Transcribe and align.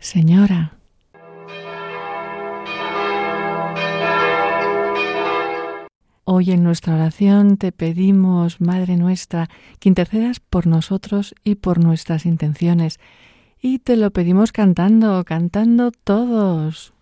Señora. 0.00 0.72
Hoy 6.24 6.52
en 6.52 6.64
nuestra 6.64 6.94
oración 6.94 7.58
te 7.58 7.70
pedimos, 7.70 8.62
Madre 8.62 8.96
nuestra, 8.96 9.50
que 9.78 9.90
intercedas 9.90 10.40
por 10.40 10.66
nosotros 10.66 11.34
y 11.44 11.56
por 11.56 11.78
nuestras 11.78 12.24
intenciones. 12.24 12.98
Y 13.60 13.80
te 13.80 13.96
lo 13.96 14.10
pedimos 14.10 14.52
cantando, 14.52 15.22
cantando 15.24 15.92
todos. 15.92 16.94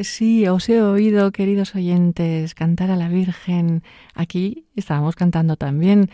Sí, 0.00 0.46
os 0.46 0.68
he 0.68 0.80
oído, 0.80 1.32
queridos 1.32 1.74
oyentes, 1.74 2.54
cantar 2.54 2.92
a 2.92 2.96
la 2.96 3.08
Virgen. 3.08 3.82
Aquí 4.14 4.64
estábamos 4.76 5.16
cantando 5.16 5.56
también 5.56 6.08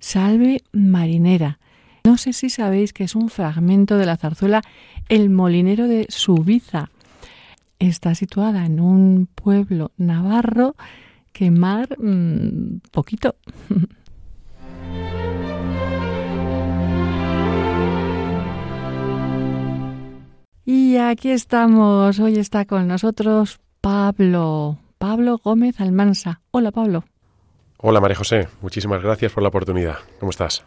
Salve 0.00 0.64
Marinera. 0.72 1.60
No 2.02 2.16
sé 2.16 2.32
si 2.32 2.50
sabéis 2.50 2.92
que 2.92 3.04
es 3.04 3.14
un 3.14 3.28
fragmento 3.28 3.98
de 3.98 4.06
la 4.06 4.16
zarzuela 4.16 4.62
El 5.08 5.30
Molinero 5.30 5.86
de 5.86 6.06
Subiza. 6.08 6.90
Está 7.78 8.16
situada 8.16 8.66
en 8.66 8.80
un 8.80 9.28
pueblo 9.32 9.92
navarro 9.96 10.74
que 11.32 11.52
mar 11.52 11.96
mmm, 12.00 12.78
poquito. 12.90 13.36
Y 20.72 20.98
aquí 20.98 21.32
estamos. 21.32 22.20
Hoy 22.20 22.38
está 22.38 22.64
con 22.64 22.86
nosotros 22.86 23.58
Pablo, 23.80 24.78
Pablo 24.98 25.40
Gómez 25.42 25.80
Almansa. 25.80 26.42
Hola 26.52 26.70
Pablo. 26.70 27.02
Hola 27.78 28.00
María 28.00 28.16
José, 28.16 28.46
muchísimas 28.62 29.02
gracias 29.02 29.32
por 29.32 29.42
la 29.42 29.48
oportunidad. 29.48 29.96
¿Cómo 30.20 30.30
estás? 30.30 30.62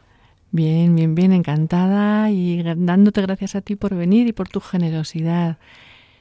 Bien, 0.52 0.94
bien, 0.94 1.16
bien, 1.16 1.32
encantada 1.32 2.30
y 2.30 2.62
dándote 2.64 3.22
gracias 3.22 3.56
a 3.56 3.62
ti 3.62 3.78
por 3.78 3.96
venir 3.96 4.28
y 4.28 4.34
por 4.34 4.50
tu 4.50 4.60
generosidad. 4.60 5.56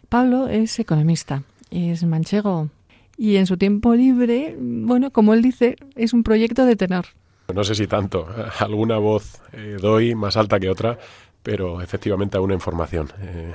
Pablo 0.09 0.47
es 0.47 0.79
economista, 0.79 1.43
es 1.73 2.05
manchego 2.05 2.69
y 3.17 3.35
en 3.35 3.47
su 3.47 3.57
tiempo 3.57 3.97
libre, 3.97 4.57
bueno, 4.61 5.11
como 5.11 5.35
él 5.35 5.43
dice, 5.43 5.75
es 5.97 6.13
un 6.13 6.23
proyecto 6.23 6.67
de 6.67 6.77
tenor. 6.77 7.07
No 7.53 7.65
sé 7.65 7.75
si 7.75 7.89
tanto, 7.89 8.29
alguna 8.61 8.99
voz 8.99 9.43
eh, 9.53 9.77
doy 9.81 10.15
más 10.15 10.37
alta 10.37 10.61
que 10.61 10.71
otra, 10.71 10.99
pero 11.43 11.81
efectivamente 11.81 12.37
aún 12.37 12.53
en 12.53 12.61
formación. 12.61 13.11
Eh, 13.21 13.55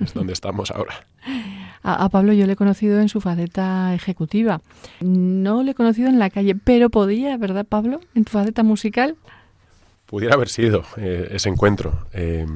es, 0.00 0.14
donde 0.14 0.32
estamos 0.32 0.70
ahora. 0.70 1.04
A, 1.82 2.08
Pablo 2.08 2.32
yo 2.32 2.46
le 2.46 2.54
he 2.54 2.56
conocido 2.56 3.00
en 3.00 3.08
su 3.08 3.20
faceta 3.20 3.94
ejecutiva. 3.94 4.60
No 5.00 5.62
le 5.62 5.72
he 5.72 5.74
conocido 5.74 6.08
en 6.08 6.18
la 6.18 6.30
calle, 6.30 6.54
pero 6.54 6.90
podía, 6.90 7.36
¿verdad, 7.36 7.64
Pablo? 7.64 8.00
En 8.14 8.24
tu 8.24 8.32
faceta 8.32 8.62
musical. 8.62 9.16
Pudiera 10.06 10.34
haber 10.34 10.48
sido 10.48 10.84
eh, 10.96 11.28
ese 11.32 11.48
encuentro. 11.48 12.06
Eh, 12.12 12.46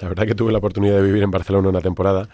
la 0.00 0.08
verdad 0.08 0.26
que 0.26 0.34
tuve 0.34 0.52
la 0.52 0.58
oportunidad 0.58 0.96
de 0.96 1.02
vivir 1.02 1.22
en 1.22 1.30
Barcelona 1.30 1.68
una 1.68 1.80
temporada 1.80 2.28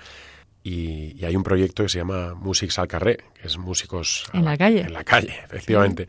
y, 0.67 1.23
hay 1.25 1.37
un 1.37 1.43
proyecto 1.43 1.83
que 1.83 1.91
se 1.91 1.99
llama 1.99 2.35
Musics 2.35 2.79
al 2.79 2.89
Carré, 2.89 3.19
que 3.35 3.47
es 3.47 3.59
músicos... 3.59 4.25
En 4.33 4.47
la 4.47 4.57
calle. 4.57 4.81
En 4.81 4.95
la 4.95 5.05
calle, 5.05 5.35
efectivamente. 5.45 6.09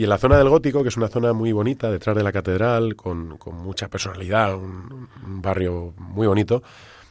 Y 0.00 0.04
en 0.04 0.08
la 0.08 0.16
zona 0.16 0.38
del 0.38 0.48
Gótico, 0.48 0.82
que 0.82 0.88
es 0.88 0.96
una 0.96 1.08
zona 1.08 1.34
muy 1.34 1.52
bonita, 1.52 1.90
detrás 1.90 2.16
de 2.16 2.22
la 2.22 2.32
catedral, 2.32 2.96
con, 2.96 3.38
mucha 3.52 3.88
personalidad, 3.88 4.54
un, 4.56 5.10
barrio 5.42 5.92
muy 5.98 6.26
bonito, 6.26 6.62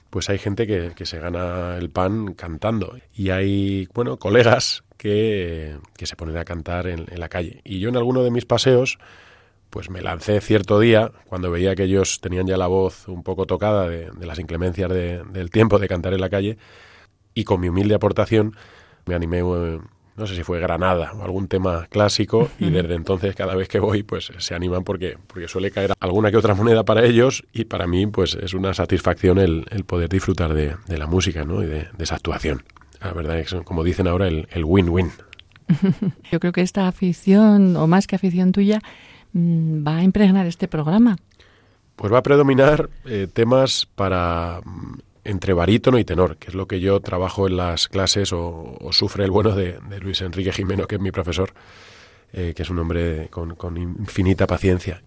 pues 0.10 0.28
hay 0.32 0.40
gente 0.40 0.66
que, 0.66 1.06
se 1.06 1.20
gana 1.20 1.78
el 1.78 1.92
pan 1.92 2.34
cantando. 2.34 2.98
Y 3.14 3.30
hay, 3.30 3.88
bueno, 3.94 4.18
colegas 4.18 4.84
que, 4.98 5.78
se 6.02 6.16
ponen 6.16 6.36
a 6.38 6.46
cantar 6.46 6.88
en, 6.88 7.06
la 7.16 7.30
calle. 7.30 7.62
Y 7.64 7.78
yo 7.78 7.90
en 7.90 7.96
alguno 7.96 8.24
de 8.24 8.32
mis 8.32 8.46
paseos, 8.46 8.98
pues 9.70 9.92
me 9.92 10.02
lancé 10.02 10.42
cierto 10.42 10.80
día, 10.80 11.12
cuando 11.28 11.52
veía 11.52 11.76
que 11.76 11.84
ellos 11.84 12.20
tenían 12.22 12.48
ya 12.48 12.58
la 12.58 12.66
voz 12.66 13.08
un 13.08 13.22
poco 13.22 13.46
tocada 13.46 13.88
de, 13.88 14.10
las 14.26 14.40
inclemencias 14.40 14.90
del 14.90 15.52
tiempo 15.52 15.78
de 15.78 15.88
cantar 15.88 16.16
en 16.16 16.22
la 16.22 16.30
calle, 16.32 16.58
y 17.36 17.44
con 17.44 17.62
mi 17.62 17.70
humilde 17.70 17.94
aportación 17.94 18.56
me 19.06 19.14
animé 19.14 19.42
eh, 19.42 19.80
no 20.20 20.28
sé 20.28 20.36
si 20.36 20.44
fue 20.44 20.60
Granada 20.60 21.14
o 21.14 21.24
algún 21.24 21.48
tema 21.48 21.88
clásico 21.90 22.50
y 22.60 22.70
desde 22.70 22.94
entonces 22.94 23.36
cada 23.36 23.56
vez 23.56 23.68
que 23.68 23.80
voy 23.80 24.04
pues 24.04 24.32
se 24.38 24.54
animan 24.54 24.84
porque, 24.84 25.18
porque 25.28 25.48
suele 25.48 25.72
caer 25.72 25.94
alguna 26.00 26.30
que 26.30 26.38
otra 26.38 26.54
moneda 26.54 26.84
para 26.84 27.04
ellos 27.06 27.44
y 27.54 27.66
para 27.66 27.88
mí 27.88 28.06
pues 28.06 28.36
es 28.36 28.54
una 28.54 28.74
satisfacción 28.74 29.40
el, 29.40 29.66
poder 29.86 30.10
disfrutar 30.10 30.54
de, 30.54 30.76
la 30.88 31.08
música 31.08 31.44
¿no? 31.46 31.64
y 31.64 31.66
de, 31.66 31.88
esa 31.98 32.16
actuación. 32.16 32.64
La 33.02 33.14
verdad 33.14 33.40
es 33.40 33.56
como 33.64 33.84
dicen 33.84 34.08
ahora 34.08 34.28
el 34.28 34.66
win-win. 34.66 35.12
Yo 36.32 36.40
creo 36.40 36.52
que 36.52 36.62
esta 36.62 36.88
afición, 36.88 37.76
o 37.76 37.88
más 37.88 38.08
que 38.08 38.16
afición 38.16 38.52
tuya, 38.52 38.82
mm, 39.34 39.86
va 39.86 39.98
a 39.98 40.04
impregnar 40.04 40.46
este 40.46 40.68
programa. 40.68 41.18
Pues 41.96 42.14
va 42.14 42.20
a 42.20 42.24
predominar 42.24 42.90
eh, 43.06 43.28
temas 43.32 43.88
para 43.96 44.62
entre 45.24 45.54
barítono 45.54 46.00
y 46.00 46.06
tenor, 46.06 46.38
que 46.38 46.48
es 46.48 46.56
lo 46.56 46.68
que 46.68 46.80
yo 46.80 47.00
trabajo 47.00 47.48
en 47.48 47.58
las 47.58 47.88
clases 47.88 48.32
o, 48.34 48.78
sufre 48.92 49.26
el 49.26 49.32
bueno 49.32 49.56
de, 49.56 49.80
Luis 50.02 50.22
Enrique 50.22 50.52
Jimeno, 50.52 50.88
que 50.88 50.96
es 50.96 51.02
mi 51.02 51.12
profesor, 51.12 51.54
eh, 52.34 52.54
que 52.56 52.64
es 52.64 52.70
un 52.70 52.80
hombre 52.80 53.30
con, 53.30 53.78
infinita 53.78 54.48
paciencia. 54.48 55.02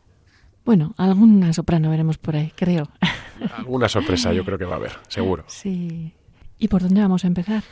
Bueno, 0.65 0.95
alguna 0.97 1.53
soprano 1.53 1.91
veremos 1.91 2.19
por 2.19 2.37
ahí, 2.37 2.53
creo. 2.55 2.89
Alguna 3.57 3.89
sorpresa 3.89 4.33
yo 4.33 4.45
creo 4.45 4.57
que 4.57 4.65
va 4.65 4.75
a 4.75 4.77
haber, 4.77 4.93
seguro. 5.09 5.43
Sí. 5.49 6.13
¿Y 6.59 6.69
por 6.69 6.83
dónde 6.83 7.01
vamos 7.01 7.25
a 7.25 7.27
empezar? 7.27 7.65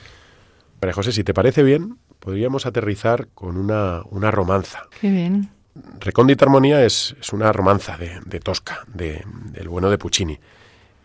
María 0.81 0.95
José, 0.95 1.13
si 1.13 1.23
te 1.23 1.33
parece 1.33 1.63
bien, 1.63 1.99
podríamos 2.19 2.67
aterrizar 2.67 3.29
con 3.29 3.57
una, 3.57 4.03
una 4.11 4.33
romanza. 4.33 4.89
Qué 5.01 5.11
bien. 5.11 5.51
Recóndita 6.01 6.45
Armonía 6.45 6.85
es, 6.85 7.15
es 7.21 7.33
una 7.33 7.53
romanza 7.53 7.97
de, 7.97 8.19
de 8.27 8.41
Tosca, 8.41 8.85
de, 8.93 9.25
del 9.53 9.69
bueno 9.69 9.91
de 9.91 9.99
Puccini, 9.99 10.41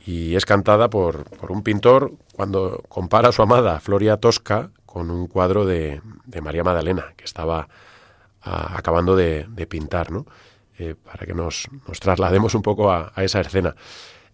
y 0.05 0.35
es 0.35 0.45
cantada 0.45 0.89
por, 0.89 1.23
por, 1.31 1.51
un 1.51 1.63
pintor 1.63 2.13
cuando 2.33 2.83
compara 2.89 3.29
a 3.29 3.31
su 3.31 3.41
amada 3.41 3.79
Floria 3.79 4.17
Tosca 4.17 4.69
con 4.85 5.09
un 5.09 5.27
cuadro 5.27 5.65
de, 5.65 6.01
de 6.25 6.41
María 6.41 6.63
Magdalena, 6.63 7.13
que 7.17 7.25
estaba 7.25 7.67
acabando 8.41 9.15
de, 9.15 9.47
de, 9.49 9.65
pintar, 9.65 10.11
¿no? 10.11 10.27
Eh, 10.77 10.93
para 10.93 11.25
que 11.25 11.33
nos, 11.33 11.67
nos, 11.87 11.99
traslademos 11.99 12.53
un 12.53 12.61
poco 12.61 12.91
a, 12.91 13.11
a 13.15 13.23
esa 13.23 13.41
escena. 13.41 13.75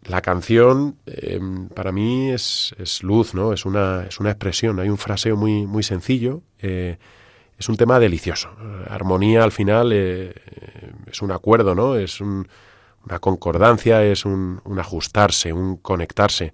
La 0.04 0.22
canción 0.22 0.98
em, 1.06 1.70
para 1.70 1.92
mí 1.92 2.32
es, 2.32 2.76
es, 2.78 3.04
luz, 3.04 3.34
¿no? 3.34 3.54
Es 3.54 3.66
una, 3.66 4.06
es 4.10 4.20
una 4.20 4.32
expresión, 4.32 4.80
hay 4.80 4.90
un 4.90 4.98
fraseo 4.98 5.38
muy, 5.38 5.66
muy 5.66 5.84
sencillo, 5.84 6.42
eh, 6.60 6.98
es 7.58 7.70
un 7.70 7.78
tema 7.78 8.00
delicioso. 8.00 8.50
Armonía 8.90 9.44
al 9.44 9.52
final 9.52 9.92
eh, 9.94 10.34
es 11.06 11.22
un 11.22 11.32
acuerdo, 11.32 11.76
¿no? 11.76 11.96
Es 11.96 12.20
una 13.06 13.20
concordancia, 13.20 14.04
es 14.04 14.26
un, 14.26 14.62
ajustarse, 14.78 15.54
un 15.54 15.78
conectarse. 15.78 16.54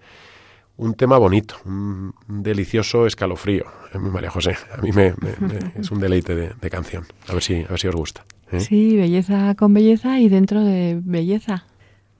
Un 0.78 0.94
tema 0.94 1.18
bonito, 1.18 1.56
un, 1.66 2.14
delicioso 2.28 3.08
escalofrío, 3.08 3.66
eh, 3.94 3.98
María 3.98 4.30
José. 4.30 4.56
A 4.78 4.82
mí 4.82 4.92
me, 4.92 5.16
es 5.80 5.90
un 5.90 6.00
deleite 6.00 6.36
de, 6.36 6.70
canción. 6.70 7.06
A 7.28 7.34
ver 7.34 7.42
si, 7.42 7.64
a 7.64 7.68
ver 7.68 7.80
si 7.80 7.88
os 7.88 7.96
gusta. 7.96 8.26
Sí, 8.60 8.96
belleza 8.96 9.56
con 9.56 9.74
belleza 9.74 10.20
y 10.20 10.30
dentro 10.30 10.64
de 10.64 11.00
belleza. 11.04 11.66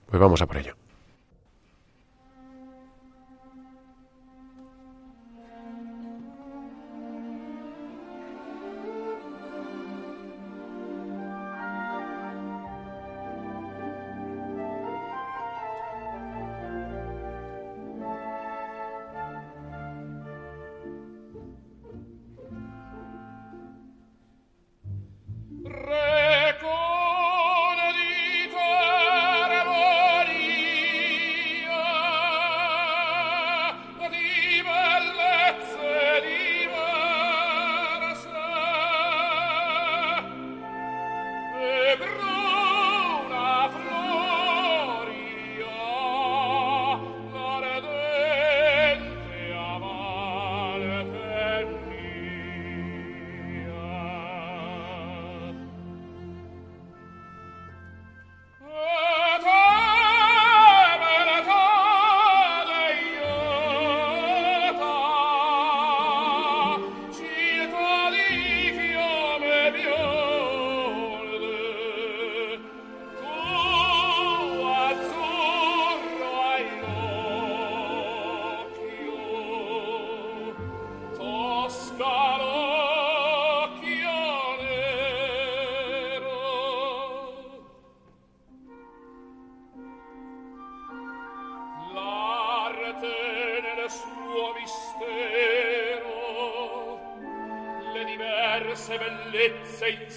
Pues 0.06 0.20
vamos 0.20 0.42
a 0.42 0.46
por 0.46 0.58
ello. 0.58 0.77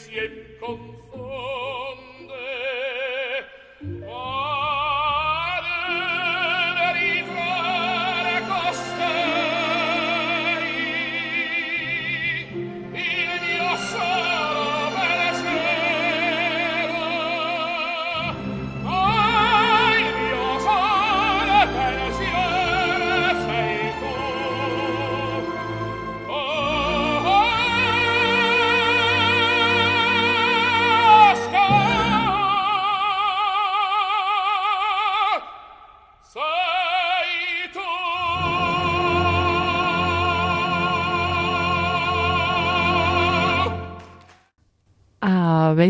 Yeah. 0.09 0.40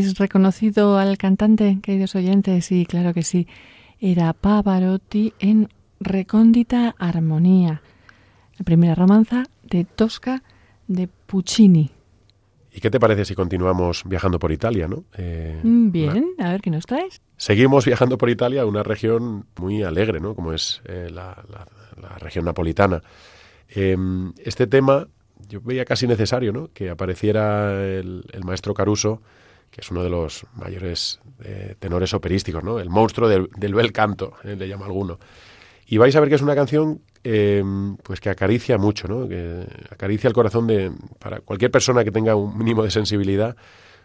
¿Habéis 0.02 0.18
reconocido 0.18 0.98
al 0.98 1.20
cantante, 1.20 1.78
queridos 1.84 2.16
oyentes? 2.16 2.66
Sí, 2.66 2.88
claro 2.88 3.14
que 3.14 3.22
sí. 3.22 3.48
Era 4.00 4.34
Pavarotti 4.34 5.32
en 5.38 5.70
Recóndita 6.00 6.96
Armonía, 6.98 7.84
la 8.58 8.66
primera 8.66 8.96
romanza 8.96 9.44
de 9.62 9.86
Tosca 9.86 10.42
de 10.88 11.08
Puccini. 11.08 11.92
¿Y 12.74 12.80
qué 12.80 12.90
te 12.90 13.00
parece 13.00 13.26
si 13.26 13.36
continuamos 13.36 14.02
viajando 14.04 14.40
por 14.40 14.52
Italia, 14.52 14.88
no? 14.88 15.04
Eh, 15.16 15.62
mm, 15.62 15.92
bien, 15.92 16.26
a 16.40 16.50
ver 16.50 16.62
qué 16.62 16.72
nos 16.72 16.88
traes. 16.88 17.22
Seguimos 17.38 17.86
viajando 17.86 18.18
por 18.18 18.32
Italia, 18.32 18.66
una 18.66 18.82
región 18.82 19.46
muy 19.60 19.84
alegre, 19.84 20.20
¿no? 20.20 20.34
Como 20.34 20.52
es 20.52 20.82
eh, 20.86 21.12
la, 21.12 21.36
región 22.18 22.46
napolitana. 22.46 23.04
Em, 23.70 24.34
este 24.40 24.66
tema, 24.66 25.08
yo 25.48 25.62
veía 25.62 25.86
casi 25.86 26.08
necesario, 26.08 26.52
¿no? 26.52 26.70
Que 26.74 26.90
apareciera 26.90 27.84
el, 27.84 28.26
el 28.34 28.44
maestro 28.44 28.74
Caruso 28.74 29.22
que 29.72 29.82
es 29.82 29.90
uno 29.90 30.04
de 30.04 30.10
los 30.10 30.46
mayores 30.54 31.20
eh, 31.44 31.76
tenores 31.80 32.14
operísticos, 32.14 32.64
¿no? 32.64 32.80
El 32.80 32.90
monstruo 32.90 33.28
del, 33.30 33.74
bel 33.74 33.92
canto, 33.92 34.34
eh, 34.44 34.56
le 34.56 34.68
llama 34.68 34.86
alguno. 34.86 35.18
Y 35.88 35.98
vais 35.98 36.16
a 36.16 36.20
ver 36.20 36.30
que 36.30 36.36
es 36.36 36.42
una 36.42 36.56
canción 36.56 37.02
eh, 37.24 37.64
pues 38.04 38.20
que 38.20 38.30
acaricia 38.30 38.78
mucho, 38.78 39.08
¿no? 39.08 39.28
Que 39.28 39.66
acaricia 39.90 40.28
el 40.28 40.34
corazón 40.34 40.68
de 40.68 40.92
para 41.20 41.40
cualquier 41.40 41.72
persona 41.72 42.04
que 42.04 42.12
tenga 42.12 42.36
un 42.36 42.58
mínimo 42.58 42.84
de 42.84 42.92
sensibilidad. 42.92 43.56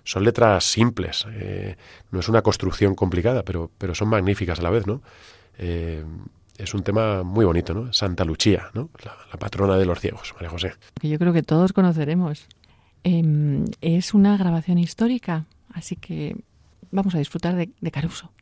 Son 0.04 0.22
letras 0.22 0.64
simples, 0.64 1.26
no 2.12 2.20
es 2.20 2.28
una 2.28 2.40
construcción 2.40 2.94
complicada, 2.94 3.42
pero, 3.42 3.72
pero 3.76 3.92
son 3.92 4.06
magníficas 4.06 4.60
a 4.60 4.62
la 4.62 4.70
vez, 4.70 4.86
¿no? 4.86 5.02
es 5.58 6.74
un 6.74 6.84
tema 6.84 7.24
muy 7.24 7.44
bonito, 7.44 7.74
¿no? 7.74 7.92
Santa 7.92 8.24
Lucía, 8.24 8.70
¿no? 8.72 8.90
La, 9.04 9.16
la, 9.32 9.36
patrona 9.36 9.76
de 9.76 9.84
los 9.84 9.98
ciegos, 9.98 10.32
María 10.34 10.48
José. 10.48 10.74
Que 11.00 11.08
yo 11.08 11.18
creo 11.18 11.32
que 11.32 11.42
todos 11.42 11.72
conoceremos. 11.72 12.46
em, 13.02 13.64
es 13.80 14.14
una 14.14 14.36
grabación 14.36 14.78
histórica, 14.78 15.46
así 15.76 15.94
que 15.94 16.34
vamos 16.90 17.14
a 17.14 17.18
disfrutar 17.18 17.54
de, 17.54 17.90
Caruso. 17.90 18.32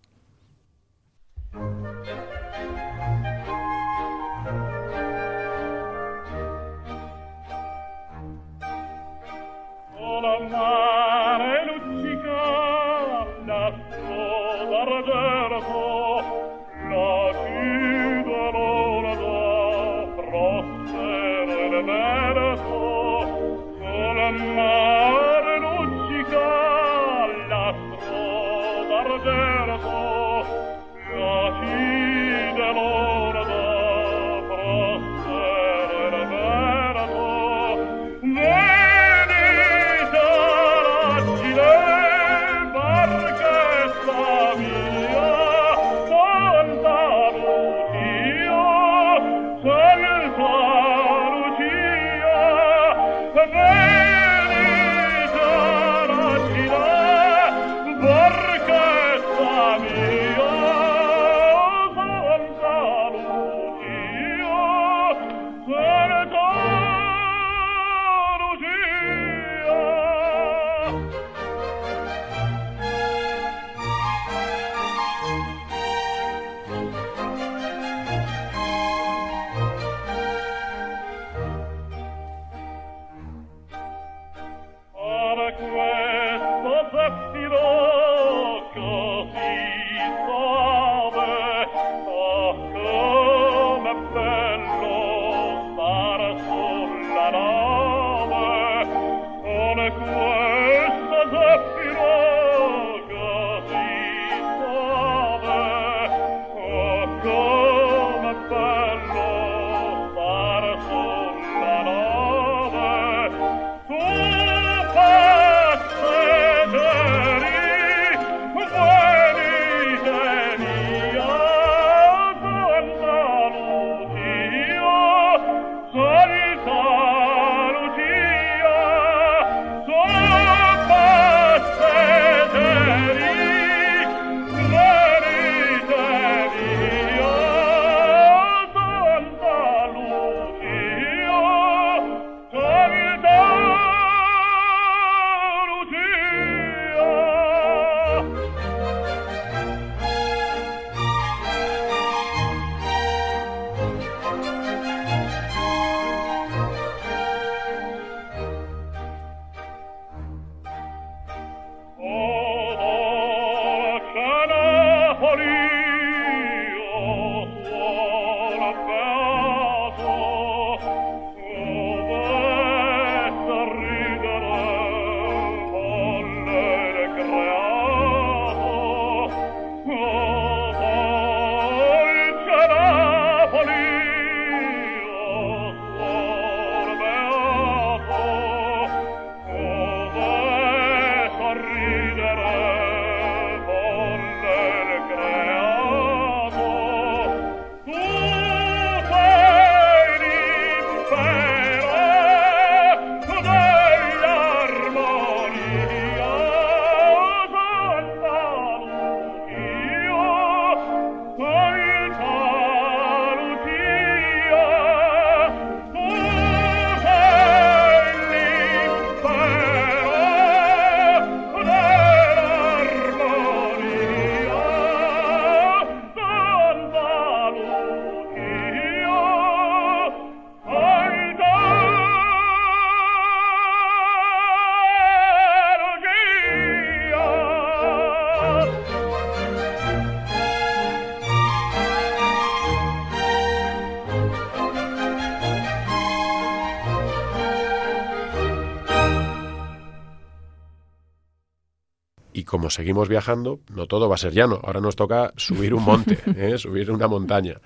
Como 252.64 252.70
seguimos 252.70 253.10
viajando, 253.10 253.60
no 253.74 253.86
todo 253.86 254.08
va 254.08 254.14
a 254.14 254.18
ser 254.18 254.32
llano. 254.32 254.58
Ahora 254.64 254.80
nos 254.80 254.96
toca 254.96 255.34
subir 255.36 255.74
un 255.74 255.84
monte, 255.84 256.18
¿eh? 256.34 256.56
subir 256.56 256.90
una 256.90 257.06
montaña. 257.06 257.60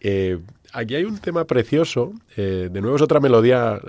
Eh, 0.00 0.38
aquí 0.74 0.96
hay 0.96 1.04
un 1.04 1.16
tema 1.16 1.46
precioso. 1.46 2.12
Eh, 2.36 2.68
de 2.70 2.80
nuevo 2.82 2.96
es 2.96 3.00
otra 3.00 3.20
melodía 3.20 3.80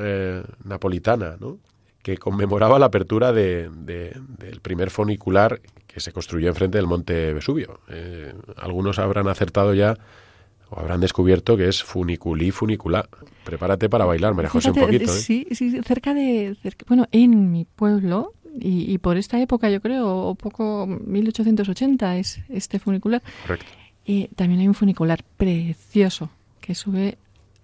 napolitana, 0.64 1.36
¿no? 1.42 1.58
que 2.02 2.18
conmemoraba 2.18 2.80
la 2.80 2.86
apertura 2.86 3.34
de, 3.34 3.70
del 3.70 4.62
primer 4.62 4.92
funicular 4.92 5.60
que 5.88 6.00
se 6.00 6.14
construyó 6.14 6.48
enfrente 6.48 6.78
del 6.78 6.88
monte 6.88 7.34
Vesubio. 7.34 7.82
algunos 8.56 9.00
habrán 9.00 9.28
acertado 9.28 9.74
ya 9.74 9.98
o 10.70 10.80
habrán 10.80 11.02
descubierto 11.02 11.58
que 11.58 11.68
es 11.68 11.84
funiculí 11.84 12.52
funiculá. 12.52 13.10
Prepárate 13.44 13.90
para 13.90 14.06
bailar, 14.06 14.34
María 14.36 14.50
José, 14.50 14.72
un 14.72 14.80
poquito. 14.80 15.12
Sí, 15.12 15.48
sí, 15.52 15.82
cerca 15.84 16.14
de... 16.14 16.56
bueno, 16.88 17.10
en 17.12 17.52
mi 17.52 17.66
pueblo 17.66 18.32
y, 18.56 18.98
por 19.00 19.18
esta 19.18 19.42
época, 19.42 19.70
yo 19.70 19.82
creo, 19.82 20.08
o 20.08 20.36
poco 20.36 20.86
1880 20.88 22.18
es 22.18 22.40
este 22.50 22.80
funicular. 22.80 23.24
Correcto. 23.48 23.66
Y 24.06 24.28
también 24.36 24.62
hay 24.62 24.68
un 24.68 24.74
funicular 24.74 25.24
precioso 25.38 26.30
que 26.62 26.76
sube 26.76 27.18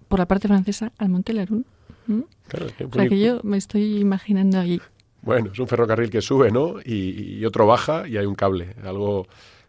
por 0.08 0.18
la 0.18 0.26
parte 0.26 0.48
francesa 0.48 0.92
al 0.98 1.10
Monte 1.10 1.32
Larun. 1.32 1.64
¿Mm? 2.06 2.20
o 2.20 2.92
sea 2.92 3.08
que 3.08 3.20
yo 3.20 3.40
me 3.44 3.56
estoy 3.56 3.98
imaginando 3.98 4.58
ahí. 4.58 4.80
Bueno, 5.22 5.50
es 5.52 5.58
un 5.58 5.68
ferrocarril 5.68 6.10
que 6.10 6.22
sube, 6.22 6.50
¿no? 6.50 6.76
Y, 6.84 7.44
otro 7.44 7.66
baja 7.66 8.08
y 8.08 8.16
hay 8.16 8.26
un 8.26 8.34
cable. 8.34 8.74
Algo 8.82 9.26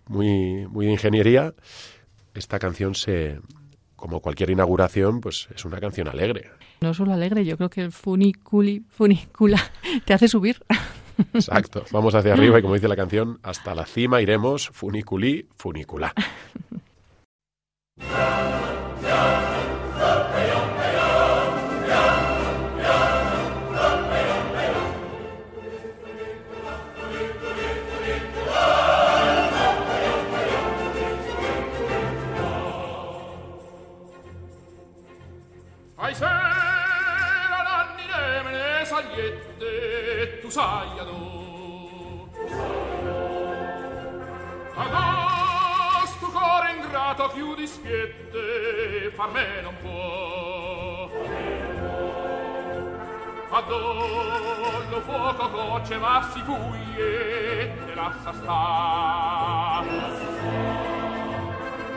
muy, 0.07 0.65
muy 0.67 0.85
de 0.87 0.93
ingeniería. 0.93 1.53
Esta 2.33 2.57
canción 2.57 2.95
se, 2.95 3.39
como 3.95 4.21
cualquier 4.21 4.49
inauguración, 4.49 5.21
pues 5.21 5.49
es 5.53 5.65
una 5.65 5.79
canción 5.79 6.07
alegre. 6.07 6.49
No 6.79 6.93
solo 6.93 7.13
alegre, 7.13 7.45
yo 7.45 7.57
creo 7.57 7.69
que 7.69 7.81
el 7.81 7.91
funiculi, 7.91 8.83
funicula 8.89 9.61
te 10.05 10.13
hace 10.13 10.27
subir. 10.27 10.63
Exacto. 11.33 11.83
Vamos 11.91 12.15
hacia 12.15 12.33
arriba 12.33 12.59
y 12.59 12.61
como 12.61 12.73
dice 12.73 12.87
la 12.87 12.95
canción, 12.95 13.39
hasta 13.43 13.75
la 13.75 13.85
cima 13.85 14.21
iremos 14.21 14.69
funiculi, 14.69 15.47
funicula. 15.55 16.13
usaiano 40.51 42.27
agosto 44.75 46.25
cor 46.27 46.63
ingrato 46.75 47.29
chiudi 47.29 47.65
spiette 47.65 49.11
far 49.15 49.29
me 49.31 49.61
non 49.61 49.75
può. 49.81 51.09
Adollo 53.53 55.01
fuoco 55.05 55.49
gocce 55.51 55.97
ma 55.97 56.29
si 56.33 56.41
fuie 56.41 57.73
te 57.85 57.95
lassa 57.95 58.33
sta 58.33 59.83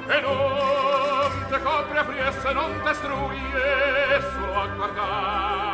e 0.07 0.21
non 0.21 1.47
te 1.49 1.61
copre 1.61 1.99
a 1.99 2.05
priesse 2.05 2.53
non 2.53 2.81
te 2.85 2.95
struie 2.95 4.21
solo 4.33 4.61
a 4.61 4.67
guardare 4.69 5.74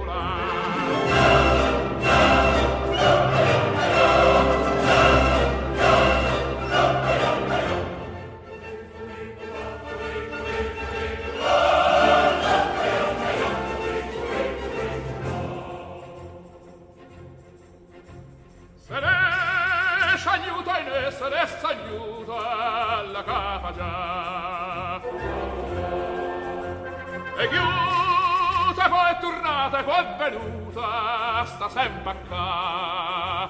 kule 30.17 30.37
kula 30.73 31.45
sta 31.45 31.69
sempre 31.69 32.15
qua 32.27 33.49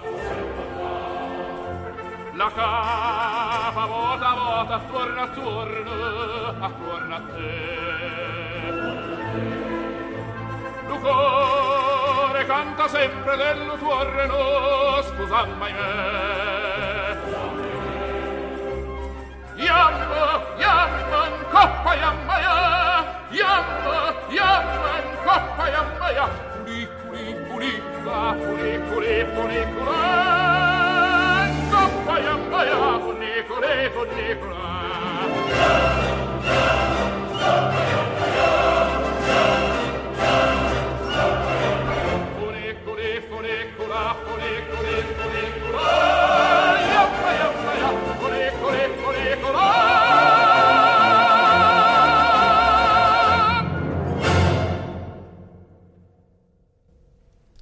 la 2.33 2.49
capa 2.55 3.85
vota 3.85 4.33
vota 4.33 4.75
attorno 4.75 5.21
attorno 5.21 5.93
attorno 6.59 7.15
a 7.15 7.21
te. 7.29 7.51
Lo 10.87 10.97
cuore 10.97 12.45
canta 12.45 12.87
sempre 12.87 13.35
dello 13.37 13.75
tuo 13.77 14.03
reno 14.15 15.01
scusan 15.03 15.57
mai 15.57 15.73
me. 15.73 15.89
Yamma, 19.57 20.41
yamma, 20.57 21.21
coppa, 21.51 21.95
yamma, 21.95 22.39
Nicolas! 34.15 34.70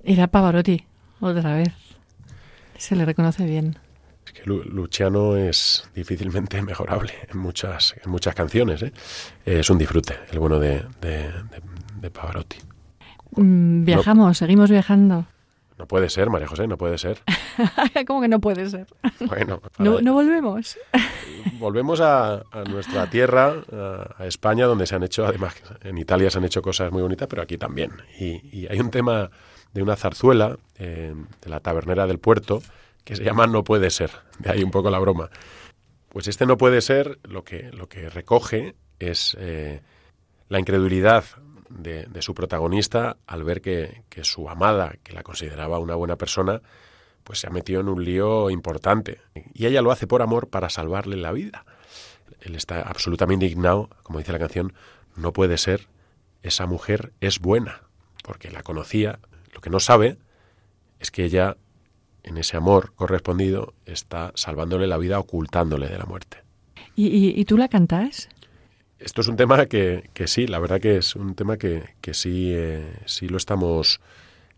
Era 0.10 0.26
Pavarotti, 0.26 0.84
otra 1.20 1.54
vez. 1.54 1.72
Se 2.80 2.96
le 2.96 3.06
reconoce 3.06 3.46
bien. 3.46 3.78
Es 4.26 4.32
que 4.34 4.42
Luciano 4.44 5.38
es 5.38 5.88
difícilmente 5.94 6.60
mejorable 6.64 7.14
en 7.32 7.38
muchas, 7.38 7.94
en 8.04 8.10
muchas 8.10 8.34
canciones. 8.34 8.82
¿eh? 8.82 8.92
Es 9.46 9.70
un 9.70 9.78
disfrute 9.78 10.16
el 10.32 10.40
bueno 10.40 10.58
de, 10.58 10.84
de, 11.00 12.10
Pavarotti. 12.10 12.58
Mm, 13.36 13.86
viajamos, 13.86 14.40
seguimos 14.40 14.72
viajando. 14.72 15.28
No 15.78 15.86
puede 15.86 16.10
ser, 16.10 16.32
María 16.32 16.48
José, 16.48 16.66
no 16.68 16.80
puede 16.80 16.98
ser. 16.98 17.20
¿Cómo 18.08 18.20
que 18.20 18.30
no 18.30 18.40
puede 18.40 18.68
ser? 18.68 18.88
Bueno, 19.20 19.62
¿No, 19.78 20.14
volvemos? 20.14 20.76
volvemos 21.60 22.02
a, 22.02 22.42
nuestra 22.68 23.08
tierra, 23.12 23.54
a, 24.18 24.26
España, 24.26 24.66
donde 24.66 24.88
se 24.88 24.96
han 24.96 25.04
hecho, 25.04 25.28
además, 25.28 25.54
en 25.84 26.00
Italia 26.00 26.32
se 26.32 26.40
han 26.40 26.46
hecho 26.46 26.64
cosas 26.64 26.92
muy 26.92 27.04
bonitas, 27.04 27.28
pero 27.28 27.44
aquí 27.44 27.60
también. 27.60 27.92
y 28.20 28.66
hay 28.66 28.80
un 28.80 28.90
tema 28.90 29.30
de 29.74 29.84
una 29.84 29.96
zarzuela 29.96 30.58
eh, 30.78 31.14
de 31.42 31.50
la 31.50 31.60
tabernera 31.60 32.08
del 32.08 32.20
puerto 32.20 32.62
que 33.04 33.16
se 33.16 33.24
llama 33.24 33.48
No 33.48 33.64
puede 33.64 33.90
ser, 33.90 34.12
de 34.40 34.52
ahí 34.52 34.64
un 34.64 34.72
poco 34.72 34.90
la 34.90 35.00
broma. 35.00 35.30
Pues 36.10 36.28
este 36.28 36.46
no 36.46 36.58
puede 36.58 36.82
ser 36.82 37.20
lo 37.24 37.44
que, 37.44 37.72
lo 37.72 37.88
que 37.88 38.10
recoge 38.10 38.76
es 39.00 39.36
eh, 39.40 39.82
la 40.48 40.60
incredulidad 40.60 41.24
de, 41.70 42.08
su 42.22 42.34
protagonista 42.34 43.18
al 43.28 43.44
ver 43.44 43.62
que, 43.62 44.04
que, 44.10 44.24
su 44.24 44.50
amada, 44.50 44.96
que 45.04 45.14
la 45.14 45.24
consideraba 45.24 45.80
una 45.80 45.96
buena 45.96 46.18
persona, 46.18 46.62
pues 47.24 47.40
se 47.40 47.48
ha 47.48 47.52
metido 47.52 47.82
en 47.82 47.90
un 47.90 48.04
lío 48.04 48.50
importante. 48.50 49.22
Y 49.54 49.68
ella 49.68 49.82
lo 49.82 49.92
hace 49.92 50.08
por 50.08 50.22
amor 50.22 50.50
para 50.50 50.70
salvarle 50.70 51.16
la 51.16 51.32
vida. 51.32 51.66
Él 52.42 52.56
está 52.56 52.82
absolutamente 52.82 53.46
indignado, 53.46 53.90
como 54.04 54.20
dice 54.20 54.32
la 54.32 54.40
canción, 54.40 54.74
no 55.16 55.34
puede 55.34 55.58
ser, 55.58 55.88
esa 56.42 56.66
mujer 56.66 57.14
es 57.22 57.40
buena, 57.40 57.84
porque 58.24 58.50
la 58.50 58.64
conocía, 58.64 59.20
lo 59.54 59.62
que 59.62 59.70
no 59.70 59.80
sabe 59.80 60.18
es 61.00 61.12
que 61.12 61.24
ella, 61.24 61.58
en 62.24 62.38
ese 62.38 62.58
amor 62.58 62.94
correspondido, 62.96 63.74
está 63.86 64.32
salvándole 64.36 64.88
la 64.88 64.98
vida, 64.98 65.20
ocultándole 65.20 65.88
de 65.88 65.98
la 65.98 66.06
muerte. 66.06 66.44
¿Y, 66.96 67.46
tú 67.46 67.58
la 67.58 67.70
cantas? 67.70 68.28
Esto 69.00 69.22
es 69.22 69.28
un 69.30 69.38
tema 69.38 69.66
que, 69.68 70.10
que, 70.14 70.28
sí, 70.28 70.48
la 70.48 70.60
verdad 70.60 70.82
que 70.82 70.98
es 70.98 71.16
un 71.16 71.34
tema 71.34 71.56
que, 71.56 71.96
que 72.02 72.14
sí, 72.14 72.52
eh, 72.54 72.94
sí 73.06 73.30
lo 73.30 73.38
estamos 73.38 74.02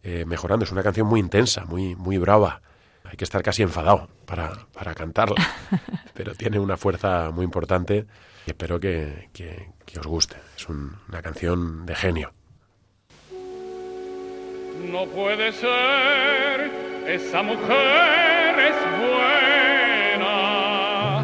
eh, 0.01 0.25
mejorando. 0.25 0.65
Es 0.65 0.71
una 0.71 0.81
canción 0.81 1.05
muy 1.05 1.19
intensa, 1.19 1.65
muy, 1.65 1.95
muy 1.95 2.17
brava. 2.17 2.61
Hay 3.03 3.15
que 3.15 3.23
estar 3.23 3.43
casi 3.43 3.61
enfadado 3.61 4.09
para, 4.25 4.67
para 4.73 4.95
cantarla, 4.95 5.35
pero 6.15 6.33
tiene 6.33 6.57
una 6.57 6.77
fuerza 6.77 7.29
muy 7.29 7.45
importante 7.45 8.07
y 8.47 8.49
espero 8.49 8.79
que, 8.79 9.29
que 9.33 9.99
os 9.99 10.07
guste. 10.07 10.37
Es 10.57 10.67
una 10.67 11.21
canción 11.21 11.85
de 11.85 11.93
genio. 11.93 12.33
No 14.89 15.05
puede 15.05 15.51
ser, 15.51 16.71
esa 17.07 17.43
mujer 17.43 18.59
es 18.59 18.75
buena. 20.17 21.23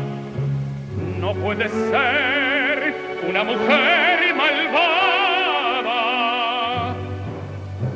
No 1.19 1.33
puede 1.33 1.67
ser 1.67 2.93
una 3.27 3.43
mujer 3.43 4.35
malvada. 4.35 5.95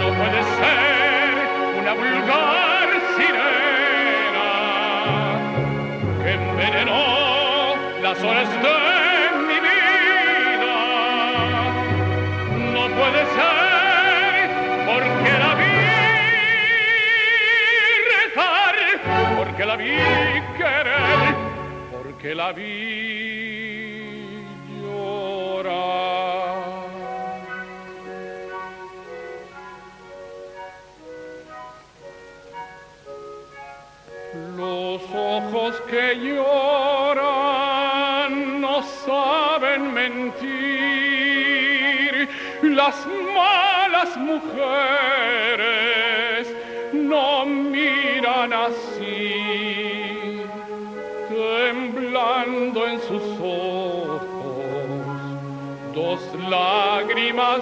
No 0.01 0.07
puede 0.17 0.43
ser 0.43 0.88
envenenó 6.79 7.75
las 8.01 8.23
horas 8.23 8.49
de 8.49 9.37
mi 9.47 9.59
vida. 9.59 10.75
No 12.73 12.83
puede 12.95 13.25
ser 13.35 14.49
porque 14.85 15.31
la 15.39 15.55
vi 15.55 15.73
rezar, 18.15 18.75
porque 19.37 19.65
la 19.65 19.75
vi 19.75 19.97
querer, 20.57 21.35
porque 21.91 22.35
la 22.35 22.51
vi 22.53 23.38
que 35.89 36.15
lloran 36.15 37.51
no 38.61 38.83
saben 38.83 39.93
mentir. 39.93 40.49
Las 42.61 42.95
malas 43.35 44.17
mujeres 44.17 45.67
no 46.93 47.45
miran 47.45 48.53
así. 48.53 50.43
Temblando 51.29 52.87
en 52.87 52.99
sus 53.01 53.23
ojos, 53.41 54.21
dos 55.95 56.19
lágrimas 56.49 57.61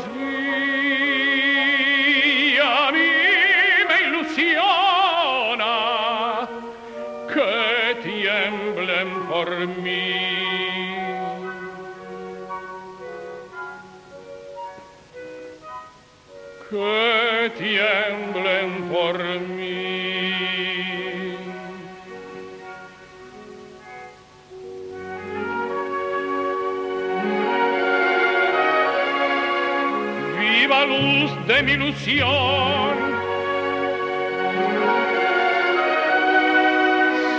ilusión. 32.05 32.97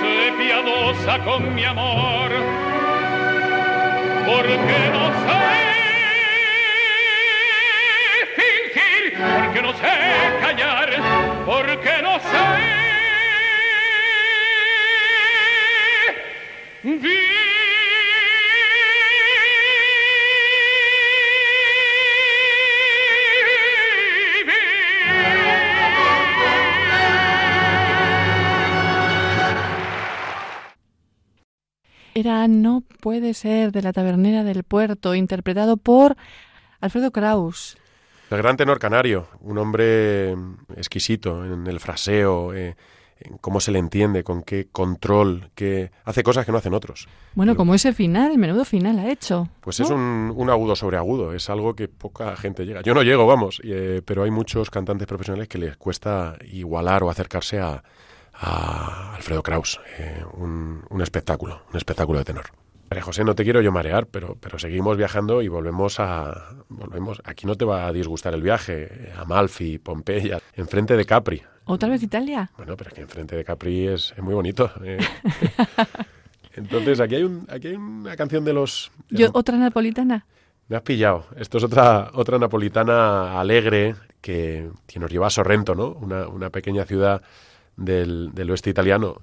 sé 0.00 0.32
piadosa 0.38 1.18
con 1.24 1.54
mi 1.54 1.64
amor, 1.64 2.30
porque 4.26 4.90
no 4.92 5.06
sé 5.24 5.42
fingir, 8.36 9.02
porque 9.18 9.62
no 9.62 9.72
sé 9.74 9.92
callar, 10.40 10.90
porque 11.46 12.02
no 12.02 12.20
sé 12.20 12.78
Era 32.18 32.48
No 32.48 32.82
puede 33.00 33.32
ser 33.32 33.70
de 33.70 33.80
la 33.80 33.92
tabernera 33.92 34.42
del 34.42 34.64
puerto, 34.64 35.14
interpretado 35.14 35.76
por 35.76 36.16
Alfredo 36.80 37.12
Kraus. 37.12 37.78
El 38.28 38.38
gran 38.38 38.56
tenor 38.56 38.80
canario, 38.80 39.28
un 39.40 39.56
hombre 39.56 40.32
exquisito 40.74 41.44
en 41.44 41.68
el 41.68 41.78
fraseo, 41.78 42.52
eh, 42.54 42.74
en 43.20 43.38
cómo 43.38 43.60
se 43.60 43.70
le 43.70 43.78
entiende, 43.78 44.24
con 44.24 44.42
qué 44.42 44.66
control, 44.66 45.50
que 45.54 45.92
hace 46.04 46.24
cosas 46.24 46.44
que 46.44 46.50
no 46.50 46.58
hacen 46.58 46.74
otros. 46.74 47.08
Bueno, 47.34 47.54
como 47.54 47.72
ese 47.72 47.92
final, 47.92 48.36
menudo 48.36 48.64
final 48.64 48.98
ha 48.98 49.08
hecho. 49.12 49.48
Pues 49.60 49.78
es 49.78 49.88
un, 49.88 50.32
un 50.34 50.50
agudo 50.50 50.74
sobre 50.74 50.96
agudo, 50.96 51.32
es 51.34 51.48
algo 51.48 51.76
que 51.76 51.86
poca 51.86 52.34
gente 52.34 52.66
llega. 52.66 52.82
Yo 52.82 52.94
no 52.94 53.04
llego, 53.04 53.28
vamos, 53.28 53.60
eh, 53.62 54.02
pero 54.04 54.24
hay 54.24 54.32
muchos 54.32 54.70
cantantes 54.70 55.06
profesionales 55.06 55.46
que 55.46 55.58
les 55.58 55.76
cuesta 55.76 56.36
igualar 56.50 57.04
o 57.04 57.10
acercarse 57.10 57.60
a, 57.60 57.84
a 58.40 59.14
Alfredo 59.16 59.42
Kraus. 59.42 59.80
eh, 59.98 60.22
un, 60.34 60.82
un 60.88 61.02
espectáculo, 61.02 61.62
un 61.70 61.76
espectáculo 61.76 62.18
de 62.20 62.24
tenor. 62.24 62.46
María 62.90 63.02
José, 63.02 63.22
no 63.22 63.34
te 63.34 63.44
quiero 63.44 63.60
yo 63.60 63.70
marear, 63.70 64.06
pero, 64.06 64.36
pero 64.40 64.58
seguimos 64.58 64.96
viajando 64.96 65.42
y 65.42 65.48
volvemos 65.48 66.00
a... 66.00 66.54
volvemos 66.70 67.20
Aquí 67.24 67.46
no 67.46 67.54
te 67.54 67.66
va 67.66 67.86
a 67.86 67.92
disgustar 67.92 68.32
el 68.32 68.40
viaje, 68.42 69.12
a 69.14 69.22
Amalfi, 69.22 69.78
Pompeya, 69.78 70.40
enfrente 70.54 70.96
de 70.96 71.04
Capri. 71.04 71.42
¿Otra 71.66 71.90
vez 71.90 72.02
Italia? 72.02 72.50
Bueno, 72.56 72.78
pero 72.78 72.88
es 72.88 72.94
que 72.94 73.02
enfrente 73.02 73.36
de 73.36 73.44
Capri 73.44 73.88
es, 73.88 74.14
es 74.16 74.22
muy 74.22 74.32
bonito. 74.34 74.70
eh. 74.82 74.96
Entonces, 76.54 76.98
aquí 77.00 77.16
hay, 77.16 77.22
un, 77.24 77.46
aquí 77.50 77.68
hay 77.68 77.76
una 77.76 78.16
canción 78.16 78.44
de 78.44 78.52
los... 78.52 78.90
de 79.10 79.18
Yo, 79.18 79.28
¿Otra 79.34 79.56
napolitana? 79.58 80.26
me 80.68 80.76
has 80.76 80.82
pillado. 80.82 81.26
Esto 81.36 81.58
es 81.58 81.64
otra, 81.64 82.10
otra 82.14 82.38
napolitana 82.38 83.38
alegre 83.40 83.94
que, 84.20 84.70
que 84.86 84.98
nos 84.98 85.10
lleva 85.10 85.26
a 85.28 85.30
Sorrento, 85.30 85.74
¿no? 85.74 85.92
Una, 85.92 86.28
una 86.28 86.50
pequeña 86.50 86.84
ciudad 86.84 87.22
del, 87.78 88.34
del 88.34 88.50
oeste 88.50 88.68
italiano. 88.68 89.22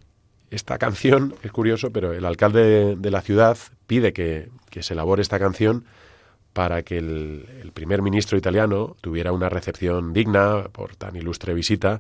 Esta 0.50 0.78
canción 0.78 1.36
es 1.44 1.52
curioso, 1.52 1.92
pero 1.92 2.14
el 2.14 2.26
alcalde 2.26 2.96
de, 2.96 3.12
la 3.12 3.22
ciudad 3.22 3.58
pide 3.86 4.14
que, 4.14 4.50
que 4.70 4.82
se 4.82 4.94
elabore 4.94 5.22
esta 5.22 5.38
canción 5.38 5.86
para 6.54 6.84
que 6.84 6.98
el, 6.98 7.46
el 7.62 7.72
primer 7.74 8.02
ministro 8.02 8.38
italiano 8.38 8.96
tuviera 9.02 9.34
una 9.34 9.50
recepción 9.50 10.14
digna 10.14 10.70
por 10.72 10.96
tan 10.96 11.16
ilustre 11.16 11.54
visita 11.54 12.00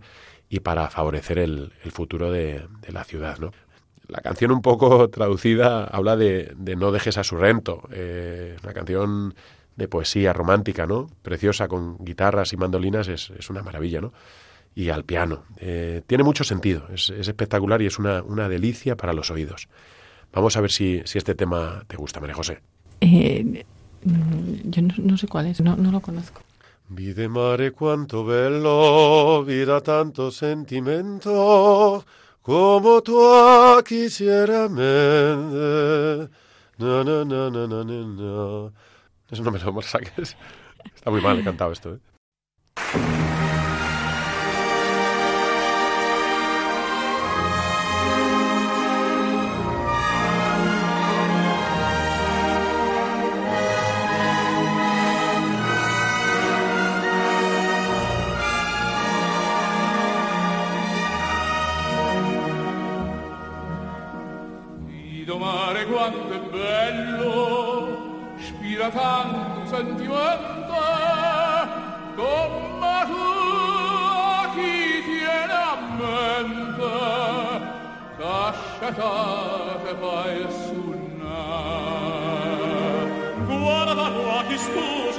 y 0.49 0.61
para 0.61 0.89
favorecer 0.89 1.39
el, 1.39 1.73
el 1.83 1.91
futuro 1.91 2.31
de, 2.31 2.65
de 2.81 2.91
la 2.93 3.03
ciudad, 3.03 3.37
¿no? 3.39 3.51
La 4.07 4.21
canción 4.21 4.51
un 4.51 4.61
poco 4.61 5.09
traducida 5.11 5.83
habla 5.85 6.15
de, 6.15 6.53
de 6.55 6.75
no 6.75 6.91
dejes 6.91 7.17
a 7.17 7.23
Sorrento. 7.23 7.81
Eh, 7.91 8.55
una 8.63 8.73
canción 8.73 9.35
de 9.75 9.87
poesía 9.87 10.31
romántica, 10.31 10.85
¿no? 10.85 11.09
Preciosa, 11.21 11.67
con 11.67 11.97
guitarras 12.05 12.53
y 12.53 12.57
mandolinas, 12.57 13.07
es, 13.07 13.31
es 13.31 13.49
una 13.49 13.61
maravilla, 13.61 13.99
¿no? 13.99 14.13
Y 14.75 14.89
al 14.89 15.05
piano. 15.05 15.45
Eh, 15.57 16.01
tiene 16.05 16.23
mucho 16.23 16.43
sentido, 16.43 16.87
es, 16.93 17.09
es 17.09 17.27
espectacular 17.27 17.81
y 17.81 17.85
es 17.85 17.97
una, 17.97 18.21
una 18.21 18.49
delicia 18.49 18.97
para 18.97 19.13
los 19.13 19.31
oídos. 19.31 19.69
Vamos 20.33 20.57
a 20.57 20.61
ver 20.61 20.69
si, 20.69 21.01
si 21.05 21.17
este 21.17 21.33
tema 21.33 21.83
te 21.87 21.95
gusta, 21.95 22.19
María 22.19 22.35
José. 22.35 22.61
Eh, 22.99 23.63
mm, 24.03 24.69
yo 24.69 24.81
no, 24.81 24.93
no 24.97 25.17
sé 25.17 25.27
cuál 25.27 25.47
es, 25.47 25.61
no, 25.61 25.77
no 25.77 25.91
lo 25.91 26.01
conozco. 26.01 26.41
Vide 26.89 27.29
mare 27.29 27.71
quanto 27.71 28.25
bello, 28.25 29.43
vida 29.43 29.81
tanto 29.81 30.29
sentimento, 30.29 32.05
como 32.41 33.01
tu 33.01 33.17
quisiera 33.83 34.69
mente. 34.69 36.29
Na, 36.77 37.03
na, 37.03 37.23
na, 37.23 37.49
na, 37.49 37.65
na, 37.65 37.83
na, 37.83 38.05
na. 38.05 38.71
Eso 39.31 39.41
no 39.41 39.51
me 39.51 39.59
lo 39.59 39.81
saques. 39.81 40.35
Está 40.93 41.09
muy 41.09 41.21
mal 41.21 41.43
cantado 41.43 41.71
esto, 41.71 41.95
¿eh? 41.95 43.24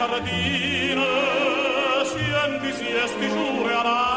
giardine, 0.07 1.05
si 2.05 2.25
envisi 2.47 2.87
giure 3.29 3.75
alla 3.75 4.16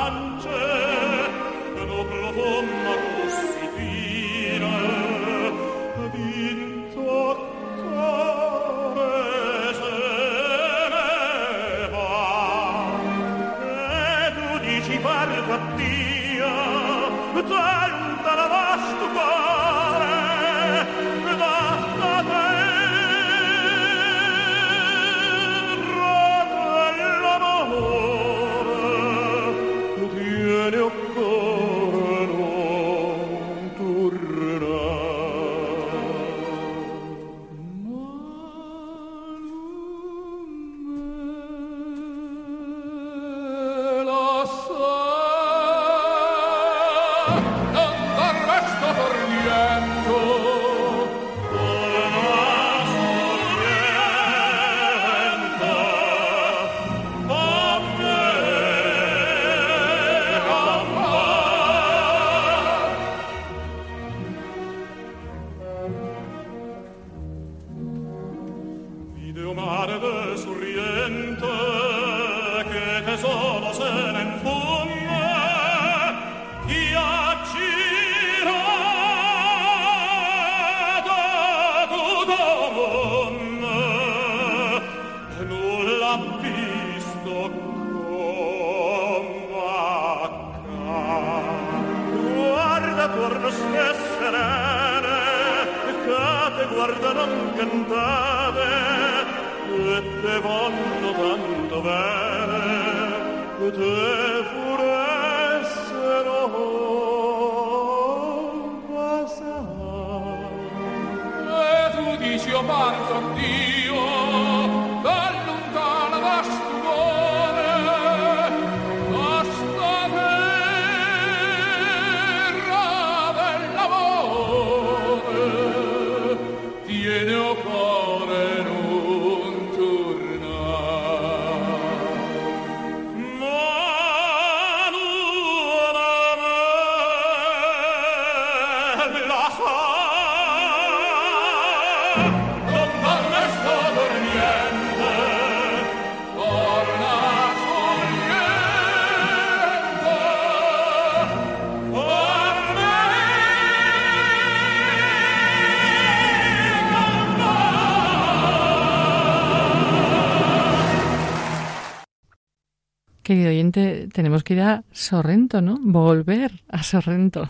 Querido 163.30 163.50
oyente, 163.50 164.10
tenemos 164.12 164.44
que 164.44 164.56
ir 164.56 164.62
a 164.62 164.84
Sorrento, 164.92 165.62
¿no? 165.62 165.78
Volver 165.80 166.64
a 166.68 166.82
Sorrento. 166.82 167.48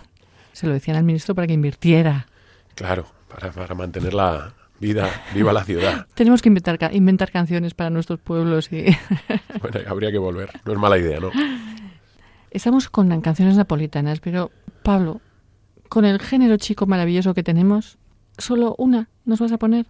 Se 0.51 0.67
lo 0.67 0.73
decían 0.73 0.97
al 0.97 1.05
ministro 1.05 1.33
para 1.35 1.47
que 1.47 1.53
invirtiera. 1.53 2.27
Claro, 2.75 3.05
para, 3.29 3.49
para 3.53 3.75
mantener 3.75 4.13
la 4.13 4.51
vida 4.81 5.09
viva 5.33 5.53
la 5.53 5.63
ciudad. 5.63 6.05
tenemos 6.15 6.41
que 6.41 6.49
inventar, 6.49 6.93
inventar 6.93 7.31
canciones 7.31 7.75
para 7.75 7.89
nuestros 7.89 8.19
pueblos 8.19 8.69
y... 8.73 8.87
bueno, 9.61 9.79
habría 9.87 10.11
que 10.11 10.17
volver. 10.17 10.49
No 10.65 10.73
es 10.73 10.79
mala 10.79 10.97
idea, 10.97 11.21
¿no? 11.21 11.31
Estamos 12.51 12.89
con 12.89 13.21
canciones 13.21 13.55
napolitanas, 13.55 14.19
pero 14.19 14.51
Pablo, 14.83 15.21
con 15.87 16.03
el 16.03 16.19
género 16.19 16.57
chico 16.57 16.87
maravilloso 16.87 17.33
que 17.33 17.43
tenemos, 17.43 17.97
solo 18.37 18.75
una 18.77 19.07
nos 19.23 19.39
vas 19.39 19.53
a 19.53 19.57
poner 19.57 19.85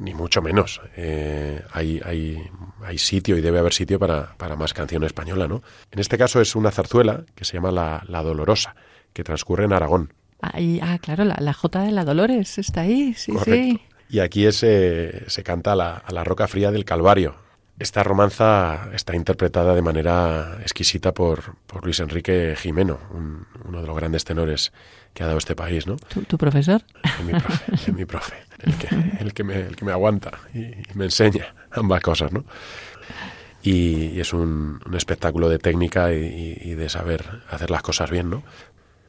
ni 0.00 0.14
mucho 0.14 0.42
menos. 0.42 0.80
Eh, 0.96 1.62
hay, 1.72 2.00
hay, 2.04 2.42
hay, 2.82 2.98
sitio 2.98 3.36
y 3.36 3.40
debe 3.40 3.58
haber 3.58 3.74
sitio 3.74 3.98
para, 3.98 4.34
para, 4.36 4.56
más 4.56 4.72
canción 4.72 5.04
española, 5.04 5.46
¿no? 5.46 5.62
En 5.92 5.98
este 5.98 6.16
caso 6.16 6.40
es 6.40 6.56
una 6.56 6.70
zarzuela 6.70 7.24
que 7.34 7.44
se 7.44 7.54
llama 7.54 7.70
La, 7.70 8.02
la 8.08 8.22
Dolorosa, 8.22 8.74
que 9.12 9.22
transcurre 9.22 9.64
en 9.64 9.74
Aragón. 9.74 10.12
ah, 10.40 10.98
claro, 11.00 11.24
la, 11.24 11.36
la, 11.38 11.52
J 11.52 11.82
de 11.82 11.92
la 11.92 12.04
Dolores 12.04 12.58
está 12.58 12.80
ahí, 12.80 13.14
sí, 13.14 13.32
sí. 13.44 13.80
Y 14.08 14.20
aquí 14.20 14.46
es, 14.46 14.62
eh, 14.62 15.24
se 15.28 15.44
canta 15.44 15.76
la, 15.76 15.96
a 15.96 16.12
la 16.12 16.24
roca 16.24 16.48
fría 16.48 16.72
del 16.72 16.84
Calvario. 16.84 17.36
Esta 17.78 18.02
romanza 18.02 18.90
está 18.92 19.14
interpretada 19.14 19.74
de 19.74 19.82
manera 19.82 20.58
exquisita 20.62 21.12
por, 21.12 21.56
por 21.66 21.84
Luis 21.84 22.00
Enrique 22.00 22.54
Jimeno, 22.56 22.98
un, 23.12 23.46
uno 23.64 23.80
de 23.80 23.86
los 23.86 23.96
grandes 23.96 24.24
tenores 24.24 24.72
que 25.14 25.22
ha 25.22 25.26
dado 25.26 25.38
este 25.38 25.54
país, 25.54 25.86
¿no? 25.86 25.96
¿Tu, 25.96 26.38
profesor? 26.38 26.82
Es 27.04 27.24
mi 27.24 27.32
profe, 27.32 27.74
es 27.74 27.94
mi 27.94 28.04
profe 28.04 28.49
el, 28.62 28.74
que, 28.76 28.88
el, 29.20 29.34
que 29.34 29.44
me, 29.44 29.54
el 29.54 29.76
que 29.76 29.84
me 29.84 29.92
aguanta 29.92 30.32
y, 30.54 30.72
me 30.94 31.06
enseña 31.06 31.54
ambas 31.70 32.00
cosas, 32.02 32.32
¿no? 32.32 32.44
Y, 33.62 34.18
es 34.18 34.32
un, 34.32 34.80
un, 34.86 34.94
espectáculo 34.94 35.48
de 35.48 35.58
técnica 35.58 36.12
y, 36.12 36.58
y, 36.62 36.74
de 36.74 36.88
saber 36.88 37.24
hacer 37.50 37.70
las 37.70 37.82
cosas 37.82 38.10
bien, 38.10 38.30
¿no? 38.30 38.42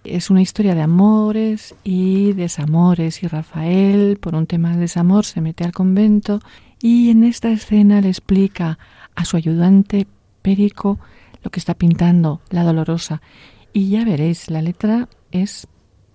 Es 0.04 0.30
una 0.30 0.42
historia 0.42 0.74
de 0.74 0.82
amores 0.82 1.76
y 1.84 2.34
desamores 2.34 3.22
y 3.24 3.28
Rafael, 3.28 4.18
por 4.20 4.36
un 4.36 4.48
tema 4.48 4.72
de 4.72 4.80
desamor, 4.82 5.26
se 5.26 5.42
mete 5.42 5.64
al 5.64 5.72
convento 5.72 6.40
y 6.82 7.12
en 7.12 7.24
esta 7.24 7.52
escena 7.52 8.02
le 8.02 8.10
explica 8.10 8.80
a 9.16 9.26
su 9.26 9.38
ayudante 9.38 10.08
Perico 10.42 11.00
lo 11.44 11.52
que 11.52 11.60
está 11.60 11.76
pintando, 11.76 12.42
la 12.50 12.64
dolorosa. 12.64 13.22
Y 13.74 13.90
ya 13.90 14.04
veréis, 14.04 14.50
la 14.50 14.62
letra 14.62 15.08
es 15.32 15.68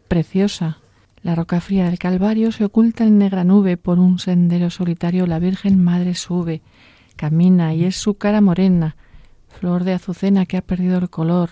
preciosa. 0.08 0.78
La 1.26 1.34
roca 1.34 1.60
fría 1.60 1.86
del 1.86 1.98
Calvario 1.98 2.52
se 2.52 2.64
oculta 2.64 3.02
en 3.02 3.18
negra 3.18 3.42
nube, 3.42 3.76
por 3.76 3.98
un 3.98 4.20
sendero 4.20 4.70
solitario 4.70 5.26
la 5.26 5.40
Virgen 5.40 5.82
Madre 5.82 6.14
sube, 6.14 6.62
camina 7.16 7.74
y 7.74 7.82
es 7.82 7.96
su 7.96 8.14
cara 8.14 8.40
morena, 8.40 8.94
flor 9.48 9.82
de 9.82 9.94
azucena 9.94 10.46
que 10.46 10.56
ha 10.56 10.62
perdido 10.62 10.98
el 10.98 11.10
color, 11.10 11.50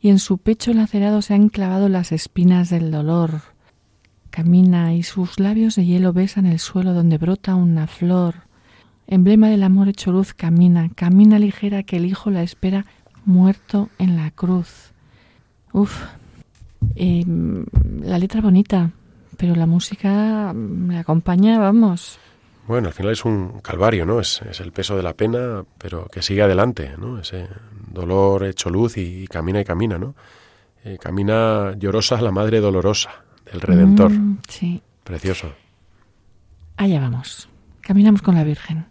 y 0.00 0.08
en 0.08 0.18
su 0.18 0.38
pecho 0.38 0.72
lacerado 0.72 1.22
se 1.22 1.32
han 1.32 1.48
clavado 1.48 1.88
las 1.88 2.10
espinas 2.10 2.70
del 2.70 2.90
dolor. 2.90 3.42
Camina 4.30 4.94
y 4.94 5.04
sus 5.04 5.38
labios 5.38 5.76
de 5.76 5.86
hielo 5.86 6.12
besan 6.12 6.46
el 6.46 6.58
suelo 6.58 6.92
donde 6.92 7.16
brota 7.16 7.54
una 7.54 7.86
flor. 7.86 8.48
Emblema 9.06 9.48
del 9.48 9.62
amor 9.62 9.88
hecho 9.88 10.10
luz 10.10 10.34
camina, 10.34 10.90
camina 10.92 11.38
ligera 11.38 11.84
que 11.84 11.98
el 11.98 12.06
Hijo 12.06 12.32
la 12.32 12.42
espera 12.42 12.84
muerto 13.24 13.90
en 14.00 14.16
la 14.16 14.32
cruz. 14.32 14.92
Uf, 15.72 16.02
eh, 16.96 17.24
la 18.02 18.18
letra 18.18 18.40
bonita, 18.40 18.90
pero 19.36 19.54
la 19.54 19.66
música 19.66 20.52
me 20.54 20.98
acompaña, 20.98 21.58
vamos. 21.58 22.18
Bueno, 22.66 22.88
al 22.88 22.94
final 22.94 23.12
es 23.12 23.24
un 23.24 23.60
calvario, 23.60 24.06
¿no? 24.06 24.20
Es, 24.20 24.40
es, 24.42 24.60
el 24.60 24.72
peso 24.72 24.96
de 24.96 25.02
la 25.02 25.14
pena, 25.14 25.64
pero 25.78 26.06
que 26.06 26.22
sigue 26.22 26.42
adelante, 26.42 26.94
¿no? 26.98 27.20
Ese 27.20 27.46
dolor 27.90 28.44
hecho 28.44 28.70
luz 28.70 28.96
y, 28.96 29.24
y 29.24 29.26
camina 29.26 29.60
y 29.60 29.64
camina, 29.64 29.98
¿no? 29.98 30.14
Eh, 30.84 30.98
camina 31.00 31.74
llorosa 31.78 32.20
la 32.20 32.30
Madre 32.30 32.60
Dolorosa 32.60 33.10
del 33.50 33.60
Redentor. 33.60 34.10
Mm, 34.10 34.38
sí. 34.48 34.82
Precioso. 35.02 35.52
Allá 36.76 37.00
vamos. 37.00 37.48
Caminamos 37.80 38.22
con 38.22 38.34
la 38.34 38.44
Virgen. 38.44 38.86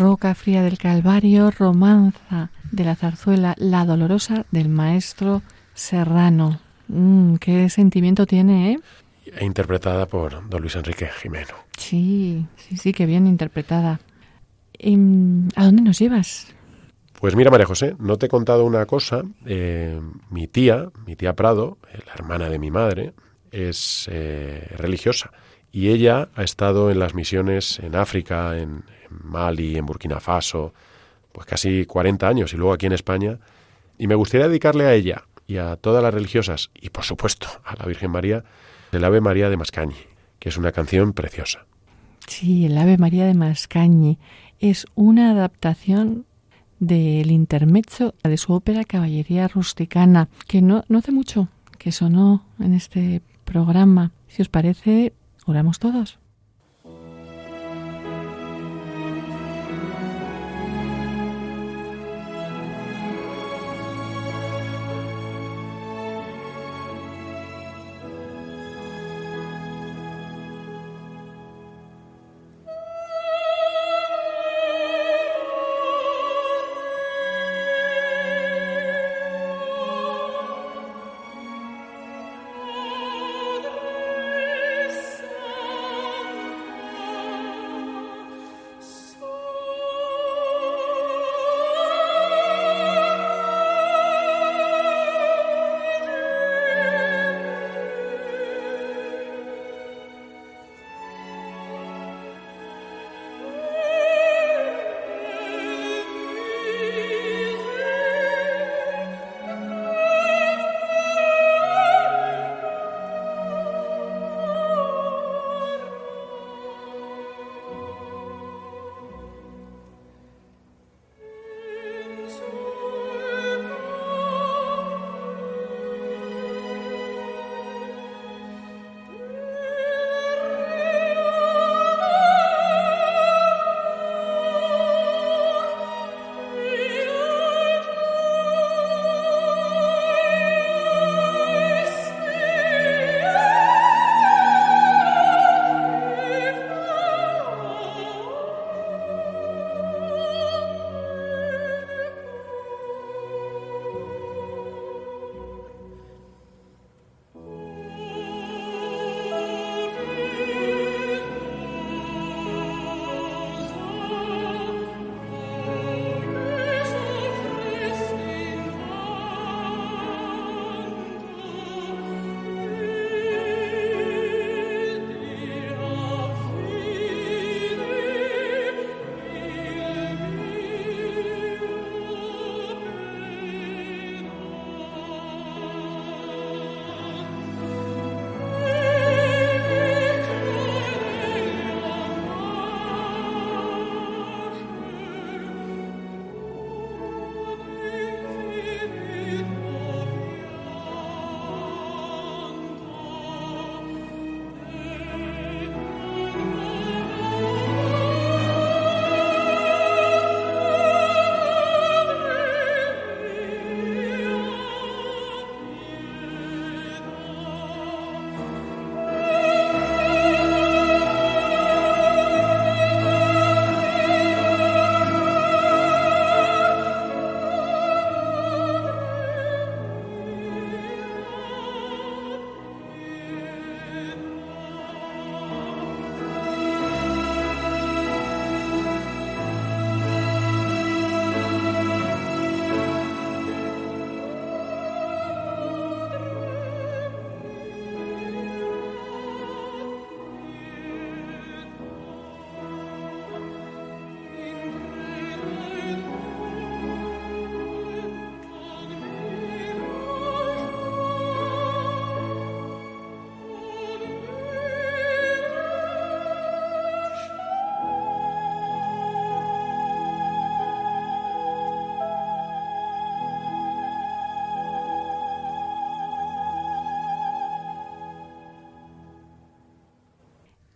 Roca 0.00 0.34
fría 0.34 0.62
del 0.62 0.78
Calvario, 0.78 1.50
romanza 1.50 2.50
de 2.72 2.84
la 2.84 2.96
zarzuela 2.96 3.54
La 3.58 3.84
Dolorosa 3.84 4.46
del 4.50 4.70
maestro 4.70 5.42
Serrano. 5.74 6.58
Mm, 6.88 7.34
qué 7.34 7.68
sentimiento 7.68 8.24
tiene, 8.24 8.72
¿eh? 8.72 8.78
E 9.26 9.44
interpretada 9.44 10.06
por 10.06 10.48
don 10.48 10.62
Luis 10.62 10.74
Enrique 10.74 11.06
Jimeno. 11.20 11.54
Sí, 11.76 12.46
sí, 12.56 12.78
sí, 12.78 12.92
qué 12.94 13.04
bien 13.04 13.26
interpretada. 13.26 14.00
Em, 14.78 15.48
¿A 15.54 15.66
dónde 15.66 15.82
nos 15.82 15.98
llevas? 15.98 16.46
Pues 17.20 17.36
mira, 17.36 17.50
María 17.50 17.66
José, 17.66 17.94
no 17.98 18.16
te 18.16 18.24
he 18.24 18.28
contado 18.30 18.64
una 18.64 18.86
cosa. 18.86 19.22
Eh, 19.44 20.00
mi 20.30 20.46
tía, 20.48 20.88
mi 21.06 21.14
tía 21.14 21.34
Prado, 21.34 21.76
eh, 21.92 21.98
la 22.06 22.14
hermana 22.14 22.48
de 22.48 22.58
mi 22.58 22.70
madre, 22.70 23.12
es 23.50 24.08
eh, 24.10 24.66
religiosa. 24.78 25.30
Y 25.70 25.90
ella 25.90 26.30
ha 26.34 26.42
estado 26.42 26.90
en 26.90 26.98
las 26.98 27.14
misiones 27.14 27.78
en 27.80 27.94
África, 27.94 28.56
en, 28.56 28.82
Mali, 29.10 29.76
en 29.76 29.86
Burkina 29.86 30.20
Faso, 30.20 30.72
pues 31.32 31.46
casi 31.46 31.84
40 31.84 32.26
años 32.26 32.52
y 32.52 32.56
luego 32.56 32.72
aquí 32.72 32.86
en 32.86 32.92
España. 32.92 33.38
Y 33.98 34.06
me 34.06 34.14
gustaría 34.14 34.48
dedicarle 34.48 34.86
a 34.86 34.94
ella 34.94 35.24
y 35.46 35.58
a 35.58 35.76
todas 35.76 36.02
las 36.02 36.14
religiosas, 36.14 36.70
y 36.74 36.90
por 36.90 37.04
supuesto 37.04 37.48
a 37.64 37.74
la 37.76 37.86
Virgen 37.86 38.10
María, 38.10 38.44
el 38.92 39.04
Ave 39.04 39.20
María 39.20 39.50
de 39.50 39.56
Mascañi, 39.56 39.96
que 40.38 40.48
es 40.48 40.56
una 40.56 40.72
canción 40.72 41.12
preciosa. 41.12 41.66
Sí, 42.26 42.66
el 42.66 42.78
Ave 42.78 42.98
María 42.98 43.26
de 43.26 43.34
Mascañi 43.34 44.18
es 44.60 44.86
una 44.94 45.32
adaptación 45.32 46.26
del 46.78 47.30
intermezzo 47.30 48.14
de 48.22 48.36
su 48.36 48.52
ópera 48.52 48.84
Caballería 48.84 49.48
Rusticana, 49.48 50.28
que 50.46 50.62
no, 50.62 50.84
no 50.88 50.98
hace 50.98 51.12
mucho 51.12 51.48
que 51.78 51.92
sonó 51.92 52.44
en 52.60 52.74
este 52.74 53.22
programa. 53.44 54.12
Si 54.28 54.42
os 54.42 54.48
parece, 54.48 55.14
oramos 55.46 55.78
todos. 55.78 56.18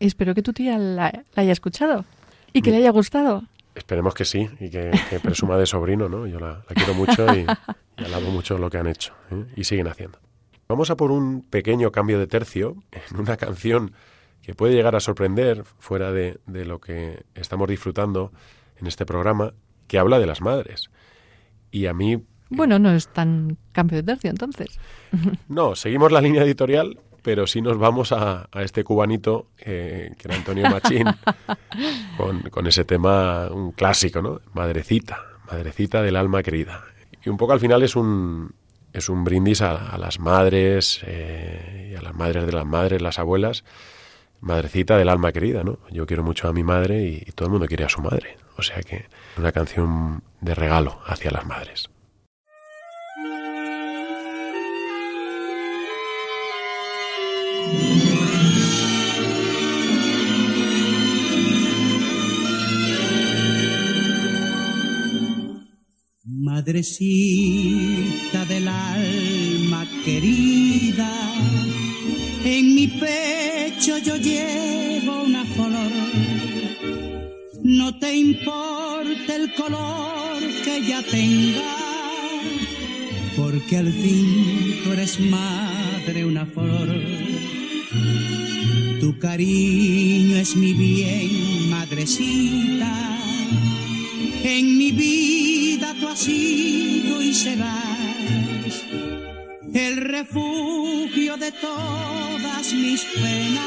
Espero 0.06 0.34
que 0.34 0.42
tu 0.42 0.52
tía 0.52 0.78
la, 0.78 1.24
la 1.34 1.42
haya 1.42 1.52
escuchado 1.52 2.04
y 2.52 2.62
que 2.62 2.70
le 2.70 2.78
haya 2.78 2.90
gustado. 2.90 3.44
Esperemos 3.74 4.14
que 4.14 4.24
sí 4.24 4.48
y 4.60 4.70
que, 4.70 4.90
que 5.10 5.18
presuma 5.18 5.56
de 5.56 5.66
sobrino, 5.66 6.08
¿no? 6.08 6.26
Yo 6.26 6.38
la, 6.38 6.64
la 6.68 6.74
quiero 6.74 6.94
mucho 6.94 7.26
y, 7.34 7.46
y, 7.98 8.04
alabo 8.04 8.30
mucho 8.30 8.56
lo 8.58 8.70
que 8.70 8.78
han 8.78 8.86
hecho 8.86 9.12
¿eh? 9.30 9.44
y 9.56 9.64
siguen 9.64 9.88
haciendo. 9.88 10.18
Vamos 10.68 10.90
a 10.90 10.96
por 10.96 11.10
un 11.10 11.42
pequeño 11.42 11.90
cambio 11.90 12.18
de 12.18 12.26
tercio 12.26 12.76
en 12.92 13.20
una 13.20 13.36
canción 13.36 13.92
que 14.42 14.54
puede 14.54 14.74
llegar 14.74 14.94
a 14.94 15.00
sorprender 15.00 15.64
fuera 15.78 16.12
de, 16.12 16.38
de 16.46 16.64
lo 16.64 16.80
que 16.80 17.24
estamos 17.34 17.68
disfrutando 17.68 18.30
en 18.76 18.86
este 18.86 19.06
programa 19.06 19.54
que 19.86 19.98
habla 19.98 20.18
de 20.18 20.26
las 20.26 20.40
madres. 20.40 20.90
Y 21.70 21.86
a 21.86 21.94
mí... 21.94 22.22
Bueno, 22.50 22.78
no 22.78 22.92
es 22.92 23.08
tan 23.08 23.56
cambio 23.72 23.96
de 23.96 24.02
tercio 24.02 24.30
entonces. 24.30 24.78
No, 25.48 25.74
seguimos 25.74 26.12
la 26.12 26.20
línea 26.20 26.42
editorial, 26.42 26.98
pero 27.24 27.46
sí 27.46 27.62
nos 27.62 27.78
vamos 27.78 28.12
a, 28.12 28.48
a 28.52 28.62
este 28.62 28.84
cubanito 28.84 29.46
eh, 29.58 30.12
que 30.18 30.28
era 30.28 30.36
Antonio 30.36 30.68
Machín, 30.68 31.06
con, 32.18 32.42
con 32.50 32.66
ese 32.66 32.84
tema, 32.84 33.48
un 33.50 33.72
clásico, 33.72 34.20
¿no? 34.20 34.42
Madrecita, 34.52 35.20
madrecita 35.50 36.02
del 36.02 36.16
alma 36.16 36.42
querida. 36.42 36.84
Y 37.24 37.30
un 37.30 37.38
poco 37.38 37.54
al 37.54 37.60
final 37.60 37.82
es 37.82 37.96
un, 37.96 38.54
es 38.92 39.08
un 39.08 39.24
brindis 39.24 39.62
a, 39.62 39.88
a 39.88 39.96
las 39.96 40.20
madres 40.20 41.00
eh, 41.06 41.92
y 41.92 41.96
a 41.96 42.02
las 42.02 42.14
madres 42.14 42.44
de 42.44 42.52
las 42.52 42.66
madres, 42.66 43.00
las 43.00 43.18
abuelas, 43.18 43.64
madrecita 44.40 44.98
del 44.98 45.08
alma 45.08 45.32
querida, 45.32 45.64
¿no? 45.64 45.78
Yo 45.90 46.04
quiero 46.04 46.22
mucho 46.22 46.46
a 46.46 46.52
mi 46.52 46.62
madre 46.62 47.04
y, 47.04 47.24
y 47.26 47.32
todo 47.32 47.46
el 47.46 47.52
mundo 47.52 47.66
quiere 47.66 47.84
a 47.84 47.88
su 47.88 48.02
madre. 48.02 48.36
O 48.58 48.62
sea 48.62 48.82
que 48.82 49.06
una 49.38 49.50
canción 49.50 50.22
de 50.42 50.54
regalo 50.54 51.00
hacia 51.06 51.30
las 51.30 51.46
madres. 51.46 51.88
Madrecita 66.64 68.44
del 68.46 68.68
alma 68.68 69.86
querida, 70.04 71.10
en 72.44 72.74
mi 72.74 72.86
pecho 72.86 73.98
yo 73.98 74.16
llevo 74.16 75.24
una 75.24 75.44
flor. 75.44 75.92
No 77.62 77.98
te 77.98 78.16
importa 78.16 79.36
el 79.36 79.52
color 79.54 80.38
que 80.64 80.76
ella 80.78 81.02
tenga, 81.10 81.76
porque 83.36 83.76
al 83.76 83.92
fin 83.92 84.80
tú 84.84 84.92
eres 84.92 85.20
madre 85.20 86.24
una 86.24 86.46
flor. 86.46 86.88
Tu 89.00 89.18
cariño 89.18 90.36
es 90.36 90.56
mi 90.56 90.72
bien, 90.72 91.70
madrecita. 91.70 93.18
En 94.42 94.78
mi 94.78 94.92
vida 94.92 95.94
tú 96.00 96.08
has 96.08 96.20
sido 96.20 97.22
y 97.22 97.32
serás 97.32 98.84
el 99.74 99.96
refugio 99.96 101.36
de 101.36 101.50
todas 101.52 102.72
mis 102.72 103.02
penas 103.02 103.64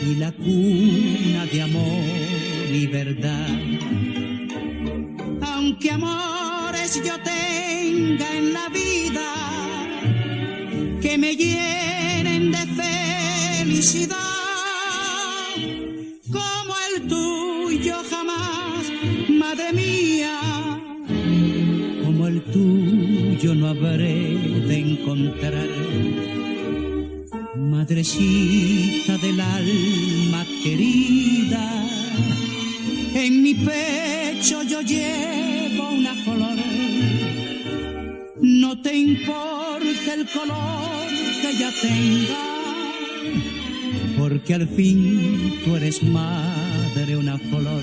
y 0.00 0.14
la 0.14 0.32
cuna 0.32 1.46
de 1.46 1.62
amor 1.62 2.68
y 2.72 2.86
verdad. 2.86 3.48
Aunque 5.42 5.90
amores 5.90 7.02
yo 7.04 7.14
tenga 7.20 8.36
en 8.36 8.52
la 8.52 8.68
vida 8.68 9.34
que 11.00 11.18
me 11.18 11.34
llenen 11.34 11.81
de 12.52 12.64
felicidad, 12.82 14.16
como 16.30 16.74
el 16.88 17.08
tuyo 17.08 17.96
jamás, 18.10 18.82
madre 19.28 19.72
mía, 19.72 20.38
como 22.04 22.26
el 22.28 22.42
tuyo 22.52 23.54
no 23.54 23.68
habré 23.68 24.36
de 24.68 24.78
encontrar. 24.78 25.68
Madrecita 27.56 29.18
del 29.18 29.40
alma 29.40 30.46
querida, 30.62 31.64
en 33.14 33.42
mi 33.42 33.54
pecho 33.54 34.62
yo 34.62 34.80
llevo 34.82 35.90
una 35.90 36.14
flor. 36.24 36.58
No 38.40 38.80
te 38.82 38.96
importa 38.96 40.14
el 40.14 40.26
color 40.28 41.01
ella 41.52 41.70
tenga, 41.80 42.38
porque 44.18 44.54
al 44.54 44.68
fin 44.68 45.60
tú 45.64 45.76
eres 45.76 46.02
madre 46.02 47.16
una 47.16 47.38
flor. 47.38 47.82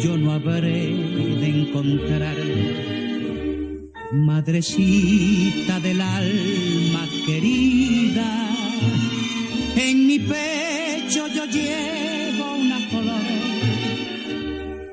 Tuyo 0.00 0.16
no 0.16 0.32
habré 0.32 0.94
de 1.40 1.46
encontrar. 1.46 2.36
Madrecita 4.12 5.78
del 5.80 6.00
alma 6.00 7.06
querida, 7.26 8.48
en 9.76 10.06
mi 10.06 10.18
pecho 10.18 11.26
yo 11.34 11.44
llevo 11.44 12.54
una 12.54 12.78
flor. 12.88 13.26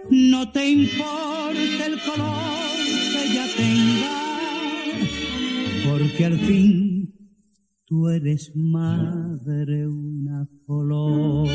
No 0.10 0.52
te 0.52 0.70
importa 0.70 1.86
el 1.86 2.00
color 2.02 2.78
que 3.12 3.26
ella 3.32 3.46
tenga, 3.56 4.18
porque 5.90 6.26
al 6.26 6.40
fin 6.40 7.14
tú 7.86 8.10
eres 8.10 8.52
madre 8.56 9.88
una 9.88 10.48
flor. 10.66 11.48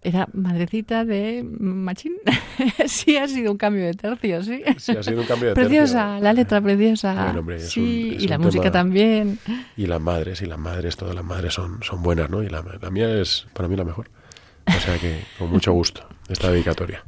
Era 0.00 0.28
madrecita 0.32 1.04
de 1.04 1.42
Machín. 1.44 2.12
sí, 2.86 3.16
ha 3.16 3.26
sido 3.26 3.50
un 3.52 3.58
cambio 3.58 3.84
de 3.84 3.94
tercio, 3.94 4.42
sí. 4.44 4.62
Sí, 4.78 4.92
ha 4.96 5.02
sido 5.02 5.22
un 5.22 5.26
cambio 5.26 5.48
de 5.48 5.54
tercio. 5.56 5.68
Preciosa, 5.80 6.20
la 6.20 6.32
letra 6.32 6.60
preciosa. 6.60 7.14
Bueno, 7.24 7.40
hombre, 7.40 7.56
es 7.56 7.68
sí, 7.70 8.12
un- 8.14 8.20
y 8.22 8.28
la 8.28 8.38
música 8.38 8.70
también. 8.70 9.38
Y 9.76 9.86
las 9.86 10.00
madres, 10.00 10.40
y 10.42 10.46
las 10.46 10.58
madres, 10.58 10.96
todas 10.96 11.14
las 11.16 11.24
madres 11.24 11.52
son, 11.54 11.82
son 11.82 12.02
buenas, 12.02 12.30
¿no? 12.30 12.42
Y 12.44 12.48
la, 12.48 12.64
la 12.80 12.90
mía 12.90 13.20
es 13.20 13.46
para 13.54 13.68
mí 13.68 13.74
la 13.76 13.84
mejor. 13.84 14.08
O 14.68 14.80
sea 14.80 14.98
que 14.98 15.22
con 15.38 15.50
mucho 15.50 15.72
gusto 15.72 16.06
esta 16.28 16.50
dedicatoria. 16.50 17.04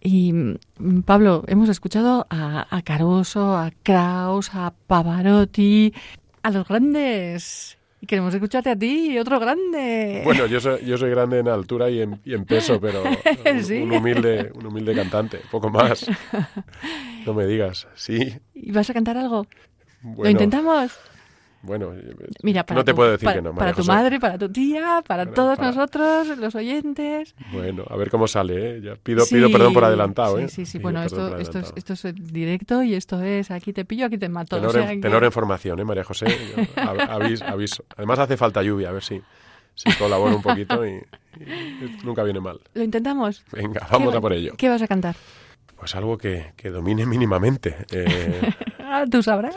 Y 0.00 0.32
mm, 0.32 1.02
Pablo, 1.04 1.44
hemos 1.46 1.68
escuchado 1.68 2.26
a, 2.30 2.74
a 2.74 2.82
Caruso, 2.82 3.54
a 3.58 3.70
Kraus, 3.82 4.50
a 4.54 4.72
Pavarotti, 4.86 5.92
a 6.42 6.50
los 6.52 6.66
grandes. 6.66 7.76
Y 8.02 8.06
queremos 8.06 8.32
escucharte 8.32 8.70
a 8.70 8.76
ti, 8.76 9.18
otro 9.18 9.38
grande. 9.38 10.22
Bueno, 10.24 10.46
yo 10.46 10.58
soy, 10.60 10.84
yo 10.86 10.96
soy 10.96 11.10
grande 11.10 11.38
en 11.40 11.48
altura 11.48 11.90
y 11.90 12.00
en, 12.00 12.18
y 12.24 12.32
en 12.34 12.44
peso, 12.46 12.80
pero 12.80 13.02
un, 13.52 13.62
Sí. 13.62 13.78
un 13.78 13.92
humilde, 13.92 14.50
un 14.54 14.66
humilde 14.66 14.94
cantante, 14.94 15.40
poco 15.50 15.70
más. 15.70 16.06
No 17.26 17.34
me 17.34 17.44
digas, 17.46 17.86
sí. 17.96 18.32
¿Y 18.54 18.72
vas 18.72 18.88
a 18.88 18.94
cantar 18.94 19.18
algo? 19.18 19.46
Bueno, 20.00 20.24
¿Lo 20.24 20.30
intentamos? 20.30 20.98
Bueno, 21.62 21.92
Mira, 22.42 22.64
para 22.64 22.80
no 22.80 22.84
te 22.86 22.92
tu- 22.92 22.96
puedo 22.96 23.10
decir 23.10 23.26
para- 23.26 23.36
que 23.36 23.42
no, 23.42 23.54
Para 23.54 23.72
tu 23.72 23.78
José. 23.78 23.92
madre, 23.92 24.18
para 24.18 24.38
tu 24.38 24.48
tía, 24.50 25.02
para 25.06 25.24
Para- 25.24 25.34
todos 25.34 25.58
para- 25.58 25.68
nosotros, 25.70 26.38
los 26.38 26.54
oyentes. 26.54 27.34
Bueno, 27.52 27.84
a 27.88 27.96
ver 27.96 28.08
cómo 28.10 28.26
sale, 28.26 28.76
¿eh? 28.78 28.80
Ya 28.82 28.94
pido, 28.96 29.24
Sí, 29.26 29.34
pido 29.34 29.50
perdón 29.52 29.74
por 29.74 29.84
adelantado, 29.84 30.38
¿eh? 30.38 30.48
Sí, 30.48 30.64
sí, 30.64 30.66
sí. 30.66 30.78
Pido 30.78 30.84
Bueno, 30.84 31.02
esto, 31.02 31.36
es, 31.36 31.72
esto 31.76 32.12
directo 32.14 32.82
y 32.82 32.94
esto 32.94 33.20
es 33.22 33.50
aquí 33.50 33.74
te 33.74 33.84
pillo, 33.84 34.06
aquí 34.06 34.16
te 34.16 34.30
mato. 34.30 34.56
Tenor, 34.56 34.70
o 34.70 34.72
sea 34.72 34.90
en, 34.90 35.00
que- 35.02 35.08
tenor 35.08 35.22
en 35.24 35.32
formación, 35.32 35.78
¿eh, 35.80 35.84
María 35.84 36.04
José? 36.04 36.24
Aviso, 37.10 37.44
aviso. 37.44 37.84
Además 37.96 38.18
hace 38.20 38.38
falta 38.38 38.62
lluvia, 38.62 38.88
a 38.88 38.92
ver 38.92 39.02
si, 39.02 39.20
si 39.74 39.92
colaboro 39.98 40.36
un 40.36 40.42
poquito 40.42 40.86
y, 40.86 40.92
y 40.92 41.96
nunca 42.04 42.22
viene 42.22 42.40
mal. 42.40 42.58
¿Lo 42.72 42.82
intentamos? 42.82 43.44
Venga, 43.52 43.86
vamos 43.90 44.12
¿Qué- 44.12 44.16
a 44.16 44.20
por 44.22 44.32
ello. 44.32 44.54
¿Qué 44.56 44.68
vas 44.70 44.80
a 44.80 44.88
cantar? 44.88 45.14
Pues 45.78 45.94
algo 45.94 46.16
que, 46.18 46.52
que 46.56 46.70
domine 46.70 47.04
mínimamente. 47.06 47.76
Eh, 47.90 48.40
Ah, 48.92 49.04
tú 49.08 49.22
sabrás. 49.22 49.54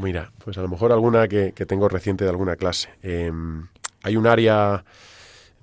mira, 0.00 0.32
pues 0.44 0.56
a 0.56 0.62
lo 0.62 0.68
mejor 0.68 0.90
alguna 0.92 1.28
que, 1.28 1.52
que 1.52 1.66
tengo 1.66 1.88
reciente 1.90 2.24
de 2.24 2.30
alguna 2.30 2.56
clase. 2.56 2.88
Eh, 3.02 3.30
hay 4.02 4.16
un 4.16 4.26
área 4.26 4.82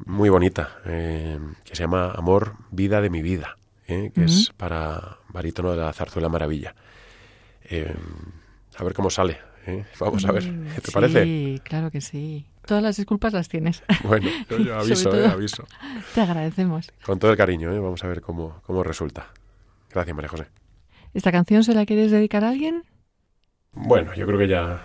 muy 0.06 0.30
bonita 0.30 0.78
eh, 0.86 1.40
que 1.64 1.76
se 1.76 1.84
llama 1.84 2.12
Amor, 2.12 2.54
vida 2.70 3.02
de 3.02 3.10
mi 3.10 3.22
vida, 3.24 3.58
eh, 3.88 4.12
que 4.14 4.26
es 4.26 4.52
para 4.56 5.18
barítono 5.30 5.72
de 5.72 5.78
la 5.78 5.92
zarzuela 5.94 6.30
maravilla. 6.30 6.76
Eh, 7.64 7.96
a 8.78 8.84
ver 8.84 8.94
cómo 8.94 9.10
sale. 9.10 9.40
eh. 9.66 9.86
Vamos 10.00 10.24
a 10.26 10.32
ver, 10.32 10.44
¿te 10.82 10.92
parece? 10.92 11.24
Sí, 11.24 11.62
claro 11.64 11.90
que 11.90 12.00
sí. 12.02 12.46
Todas 12.66 12.84
las 12.84 12.96
disculpas 12.98 13.34
las 13.34 13.50
tienes. 13.50 13.82
Bueno, 14.04 14.30
yo, 14.50 14.58
yo 14.60 14.80
aviso, 14.80 15.14
eh, 15.18 15.26
aviso. 15.28 15.66
Te 16.14 16.22
agradecemos. 16.22 16.92
Con 17.06 17.18
todo 17.18 17.32
el 17.32 17.38
cariño, 17.38 17.72
¿eh? 17.74 17.80
Vamos 17.80 18.04
a 18.04 18.08
ver 18.08 18.22
cómo, 18.22 18.62
cómo 18.68 18.84
resulta. 18.84 19.28
Gracias, 19.90 20.16
María 20.16 20.30
José. 20.30 20.48
¿Esta 21.14 21.32
canción 21.32 21.64
se 21.64 21.74
la 21.76 21.86
quieres 21.86 22.12
dedicar 22.12 22.44
a 22.44 22.50
alguien? 22.50 22.84
Bueno, 23.74 24.14
yo 24.16 24.26
creo 24.26 24.40
que 24.40 24.48
ya 24.48 24.82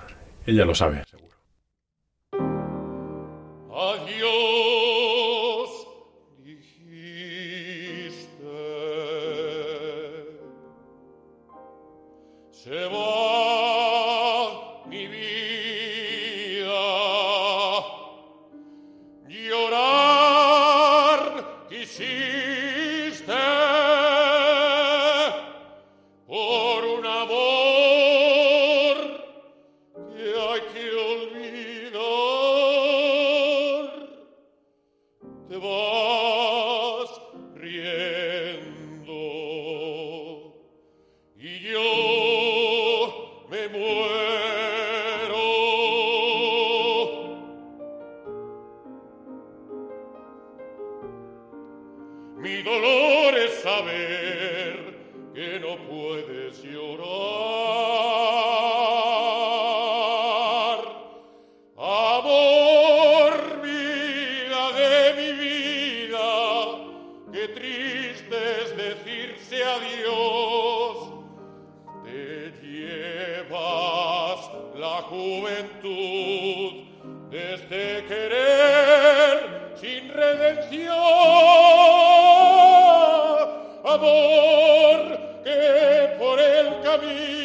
ella 0.46 0.64
lo 0.64 0.74
sabe, 0.74 1.02
seguro. 1.04 1.36
Adiós, 3.70 4.28
dijiste. 6.44 6.68
Se 12.50 12.84
va 12.86 13.17
qué 67.54 67.60
triste 67.60 68.36
es 68.62 68.76
decirse 68.76 69.64
adiós. 69.64 70.96
Te 72.04 72.52
llevas 72.62 74.40
la 74.76 75.02
juventud 75.02 76.70
de 77.30 77.54
este 77.54 78.04
querer 78.06 79.74
sin 79.80 80.12
redención. 80.12 80.96
Amor 83.84 85.18
que 85.44 86.16
por 86.18 86.40
el 86.40 86.80
camino 86.82 87.37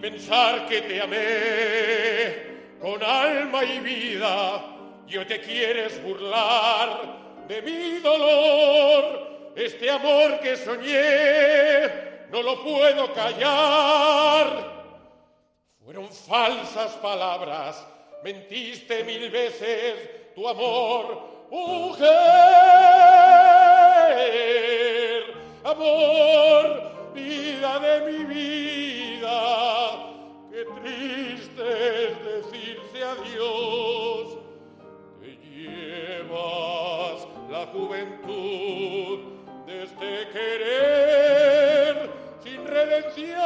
pensar 0.00 0.66
que 0.66 0.80
te 0.82 1.00
amé 1.00 2.50
con 2.80 3.02
alma 3.02 3.64
y 3.64 3.78
vida 3.80 4.64
y 5.06 5.16
hoy 5.16 5.24
te 5.26 5.40
quieres 5.40 6.02
burlar 6.02 7.44
de 7.46 7.62
mi 7.62 7.98
dolor. 7.98 9.52
Este 9.56 9.90
amor 9.90 10.40
que 10.40 10.56
soñé 10.56 12.28
no 12.30 12.42
lo 12.42 12.62
puedo 12.62 13.12
callar. 13.12 14.80
Fueron 15.84 16.08
falsas 16.08 16.92
palabras, 17.02 17.84
mentiste 18.22 19.02
mil 19.04 19.28
veces 19.30 20.34
tu 20.34 20.48
amor, 20.48 21.48
mujer. 21.50 22.10
Amor, 25.64 26.90
vida 27.14 27.78
de 27.78 28.12
mi 28.12 28.24
vida, 28.24 29.38
qué 30.50 30.64
triste 30.80 32.08
es 32.08 32.24
decirse 32.24 33.02
adiós. 33.02 34.38
Te 35.20 35.30
llevas 35.36 37.26
la 37.50 37.66
juventud 37.66 39.18
de 39.66 39.82
este 39.84 40.28
querer 40.32 42.10
sin 42.42 42.66
redención 42.66 43.38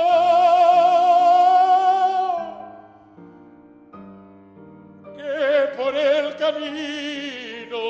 que 5.16 5.76
por 5.76 5.96
el 5.96 6.36
camino 6.36 7.84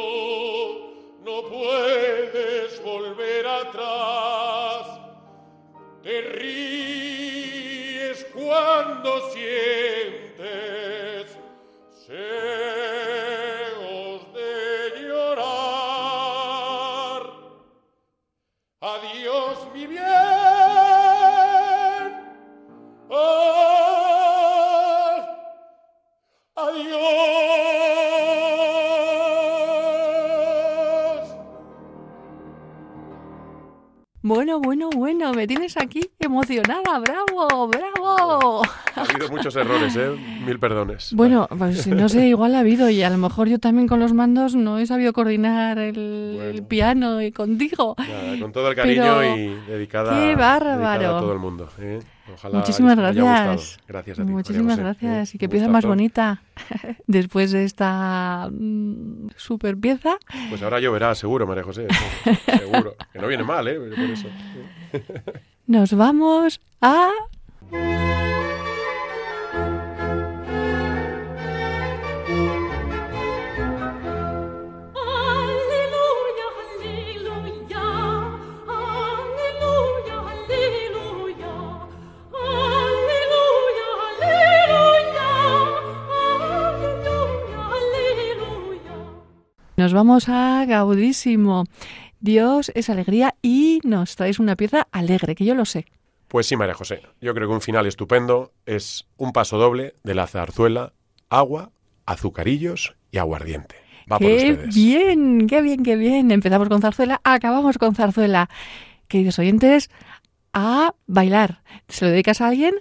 no 1.25 1.43
puedes 1.49 2.83
volver 2.83 3.47
atrás. 3.47 4.04
Ríes 6.33 8.19
cuando 8.35 9.31
sientes 9.31 10.17
celos 12.07 13.55
de 14.35 15.03
llorar. 15.03 16.05
Adiós, 18.81 19.57
mi 19.75 19.87
bien. 19.87 20.05
Ah, 23.11 23.65
Adiós. 29.95 31.29
Bueno, 34.23 34.59
bueno, 34.59 34.89
bueno, 34.91 35.33
me 35.35 35.47
tienes 35.47 35.77
aquí 35.77 36.11
emocionada. 36.35 36.99
¡Bravo, 36.99 37.69
bravo! 37.69 38.63
Ha 38.97 39.01
habido 39.03 39.29
muchos 39.31 39.55
errores, 39.57 39.95
¿eh? 39.97 40.11
Mil 40.45 40.59
perdones. 40.59 41.13
Bueno, 41.15 41.47
pues 41.57 41.87
no 41.87 42.09
sé, 42.09 42.27
igual 42.29 42.55
ha 42.57 42.61
habido 42.61 42.91
y 42.91 43.03
a 43.03 43.11
lo 43.11 43.19
mejor 43.19 43.49
yo 43.49 43.59
también 43.59 43.87
con 43.87 44.01
los 44.01 44.13
mandos 44.13 44.55
no 44.57 44.79
he 44.79 44.87
sabido 44.87 45.13
coordinar 45.13 45.79
el, 45.79 46.33
Bueno. 46.37 46.51
el 46.51 46.63
piano 46.65 47.23
y 47.23 47.31
contigo. 47.33 47.95
Nada, 47.99 48.39
con 48.41 48.53
todo 48.53 48.69
el 48.71 48.75
cariño 48.77 49.03
Pero- 49.03 49.37
y 49.37 49.55
dedicada, 49.69 50.13
¡Qué 50.15 50.35
bárbaro! 50.37 50.81
dedicada 50.81 51.19
a 51.19 51.21
todo 51.21 51.33
el 51.33 51.39
mundo. 51.39 51.69
¿eh? 51.79 52.01
Ojalá 52.33 52.59
Muchísimas 52.59 52.97
gracias. 52.97 53.79
Gracias 53.87 54.19
a 54.19 54.25
ti. 54.25 54.33
Muchísimas 54.33 54.73
José, 54.77 54.83
gracias 54.83 55.29
¿eh? 55.29 55.33
y 55.35 55.39
que 55.39 55.49
pieza 55.49 55.69
más 55.69 55.85
bonita 55.85 56.43
después 57.07 57.53
de 57.53 57.65
esta 57.65 58.49
mm, 58.51 59.29
super 59.37 59.77
pieza. 59.77 60.17
Pues 60.49 60.63
ahora 60.63 60.81
lloverá, 60.81 61.15
seguro, 61.15 61.47
María 61.47 61.63
José. 61.65 61.87
seguro. 62.47 62.95
Que 63.13 63.19
no 63.19 63.29
viene 63.29 63.45
mal, 63.45 63.69
¿eh? 63.69 63.79
Por 63.79 63.99
eso. 64.11 64.29
Nos 65.67 65.93
vamos 65.95 66.61
a 66.83 67.11
nos 89.77 89.93
vamos 89.93 90.29
a 90.31 90.65
Gaudísimo. 90.67 91.65
Dios 92.25 92.73
es 92.75 92.89
alegría 92.89 93.35
y 93.43 93.81
nos 93.85 94.17
traes 94.17 94.39
una 94.39 94.57
pieza 94.57 94.89
alegre, 94.93 95.35
que 95.35 95.45
yo 95.45 95.55
lo 95.55 95.67
sé. 95.67 95.85
Pues 96.27 96.47
sí, 96.47 96.57
María 96.57 96.73
José. 96.73 97.03
Yo 97.21 97.35
creo 97.35 97.47
que 97.47 97.55
un 97.55 97.61
final 97.61 97.85
estupendo 97.85 98.55
es 98.65 99.07
un 99.19 99.33
paso 99.33 99.59
doble 99.59 99.97
de 100.05 100.15
la 100.15 100.27
zarzuela, 100.27 100.95
agua, 101.29 101.71
azucarillos 102.07 102.97
y 103.11 103.19
aguardiente. 103.19 103.77
Va 104.11 104.19
por 104.19 104.27
¡Qué 104.29 104.53
ustedes. 104.53 104.75
bien! 104.75 105.47
¡Qué 105.47 105.61
bien, 105.61 105.83
qué 105.83 105.97
bien! 105.97 106.31
Empezamos 106.31 106.71
con 106.71 106.81
zarzuela, 106.81 107.21
acabamos 107.25 107.77
con 107.77 107.95
zarzuela. 107.95 108.49
Queridos 109.07 109.39
oyentes, 109.39 109.91
a 110.55 110.95
bailar. 111.07 111.63
¿Se 111.89 112.07
lo 112.07 112.11
dedicas 112.11 112.41
a 112.41 112.49
alguien? 112.49 112.75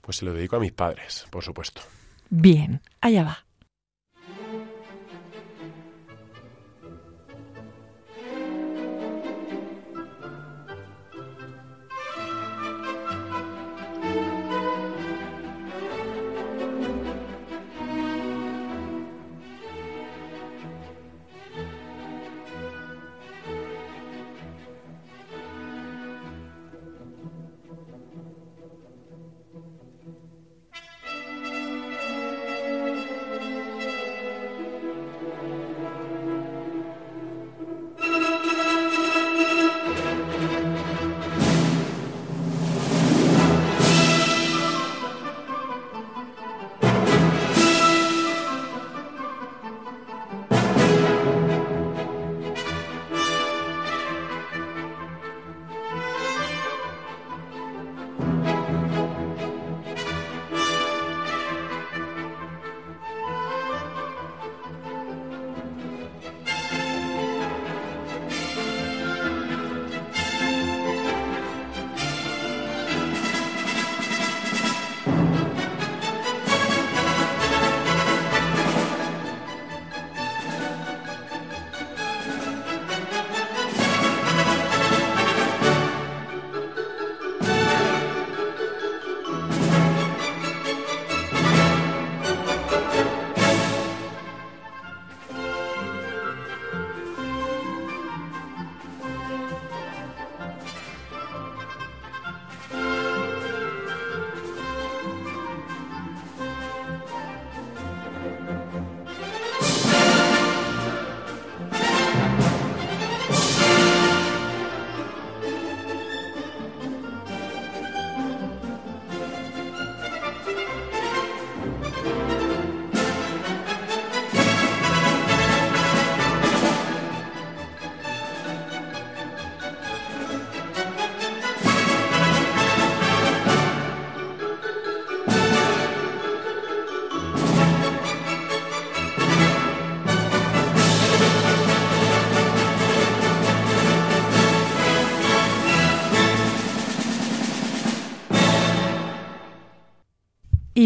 Pues 0.00 0.18
se 0.18 0.24
lo 0.24 0.32
dedico 0.32 0.54
a 0.54 0.60
mis 0.60 0.70
padres, 0.70 1.26
por 1.30 1.42
supuesto. 1.42 1.82
Bien, 2.30 2.80
allá 3.00 3.24
va. 3.24 3.45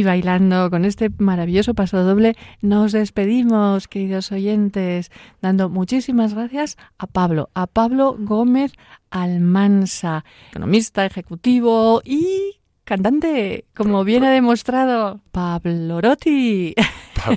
Y 0.00 0.02
bailando 0.02 0.70
con 0.70 0.86
este 0.86 1.10
maravilloso 1.18 1.74
paso 1.74 2.02
doble, 2.02 2.34
nos 2.62 2.92
despedimos, 2.92 3.86
queridos 3.86 4.32
oyentes, 4.32 5.10
dando 5.42 5.68
muchísimas 5.68 6.32
gracias 6.32 6.78
a 6.96 7.06
Pablo, 7.06 7.50
a 7.52 7.66
Pablo 7.66 8.16
Gómez 8.18 8.72
Almansa, 9.10 10.24
economista, 10.52 11.04
ejecutivo 11.04 12.00
y 12.02 12.60
cantante, 12.84 13.66
como 13.76 14.02
bien 14.02 14.24
ha 14.24 14.30
demostrado 14.30 15.20
Pablo 15.32 16.00
Rotti. 16.00 16.74
Pa- 17.14 17.36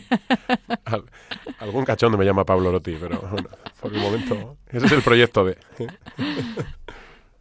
al- 0.85 1.03
algún 1.59 1.83
cachondo 1.83 2.17
me 2.17 2.23
llama 2.23 2.45
Pablo 2.45 2.71
Rotti, 2.71 2.95
pero 2.97 3.19
bueno, 3.29 3.49
por 3.81 3.93
el 3.93 3.99
momento 3.99 4.55
ese 4.69 4.85
es 4.85 4.91
el 4.93 5.01
proyecto 5.01 5.43
de... 5.43 5.57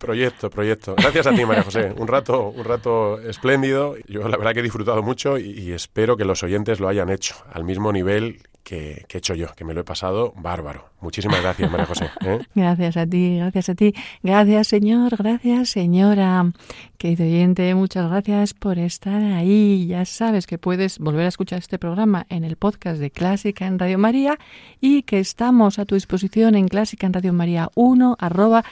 Proyecto, 0.03 0.50
proyecto. 0.50 0.96
Gracias 0.96 1.28
a 1.28 1.32
ti, 1.32 1.44
María 1.44 1.62
José. 1.62 1.94
Un 1.96 2.09
rato, 2.09 2.48
un 2.48 2.64
rato 2.64 3.20
espléndido. 3.20 3.94
Yo 4.09 4.28
la 4.28 4.36
verdad 4.36 4.53
que 4.53 4.59
he 4.59 4.62
disfrutado 4.64 5.00
mucho 5.00 5.38
y, 5.38 5.70
espero 5.70 6.16
que 6.16 6.24
los 6.24 6.42
oyentes 6.42 6.80
lo 6.80 6.88
hayan 6.88 7.09
hecho 7.09 7.36
al 7.53 7.62
mismo 7.62 7.92
nivel 7.92 8.42
que, 8.64 9.07
he 9.09 9.18
hecho 9.18 9.34
yo, 9.34 9.55
que 9.55 9.64
me 9.64 9.74
lo 9.74 9.82
he 9.82 9.84
pasado 9.84 10.32
bárbaro. 10.36 10.88
Muchísimas 11.00 11.40
gracias, 11.40 11.70
María 11.70 11.86
José. 11.86 12.11
¿eh? 12.24 12.40
Gracias 12.55 12.96
a 12.96 13.07
ti, 13.07 13.36
gracias 13.36 13.68
a 13.68 13.74
ti. 13.74 13.94
Gracias, 14.22 14.68
señor, 14.68 15.16
gracias, 15.16 15.70
señora. 15.70 16.53
Querido 16.98 17.24
oyente, 17.24 17.74
muchas 17.74 18.09
gracias 18.09 18.55
por 18.55 18.78
estar 18.78 19.22
ahí. 19.22 19.86
Ya 19.86 20.05
sabes 20.05 20.46
que 20.46 20.59
puedes 20.59 20.98
volver 20.98 21.26
a 21.26 21.28
escuchar 21.28 21.61
este 21.61 21.78
programa 21.78 22.26
en 22.28 22.42
el 22.44 22.57
podcast 22.57 23.00
de 23.00 23.11
Clásica 23.11 23.66
en 23.66 23.78
Radio 23.78 23.98
María 23.98 24.38
y 24.80 25.03
que 25.03 25.20
estamos 25.20 25.78
a 25.78 25.84
tu 25.84 25.94
disposición 25.94 26.57
en 26.57 26.66
Clásica 26.66 27.07
en 27.07 27.12
Radio 27.12 27.32
María 27.32 27.70
1 27.74 28.16
arroba 28.18 28.64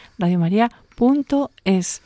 radiomaria.es. 1.00 2.02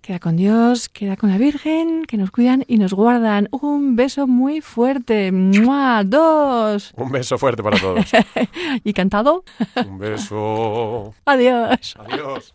Queda 0.00 0.18
con 0.18 0.36
Dios, 0.36 0.88
queda 0.88 1.16
con 1.16 1.30
la 1.30 1.38
Virgen, 1.38 2.04
que 2.06 2.16
nos 2.16 2.32
cuidan 2.32 2.64
y 2.66 2.78
nos 2.78 2.92
guardan. 2.92 3.48
Un 3.52 3.94
beso 3.94 4.26
muy 4.26 4.60
fuerte. 4.60 5.30
¡Mua! 5.30 6.02
Dos. 6.04 6.92
Un 6.96 7.12
beso 7.12 7.38
fuerte 7.38 7.62
para 7.62 7.78
todos. 7.78 8.10
¿Y 8.84 8.92
cantado? 8.94 9.44
Un 9.86 9.98
beso. 9.98 11.14
Adiós. 11.24 11.94
Adiós. 11.98 12.54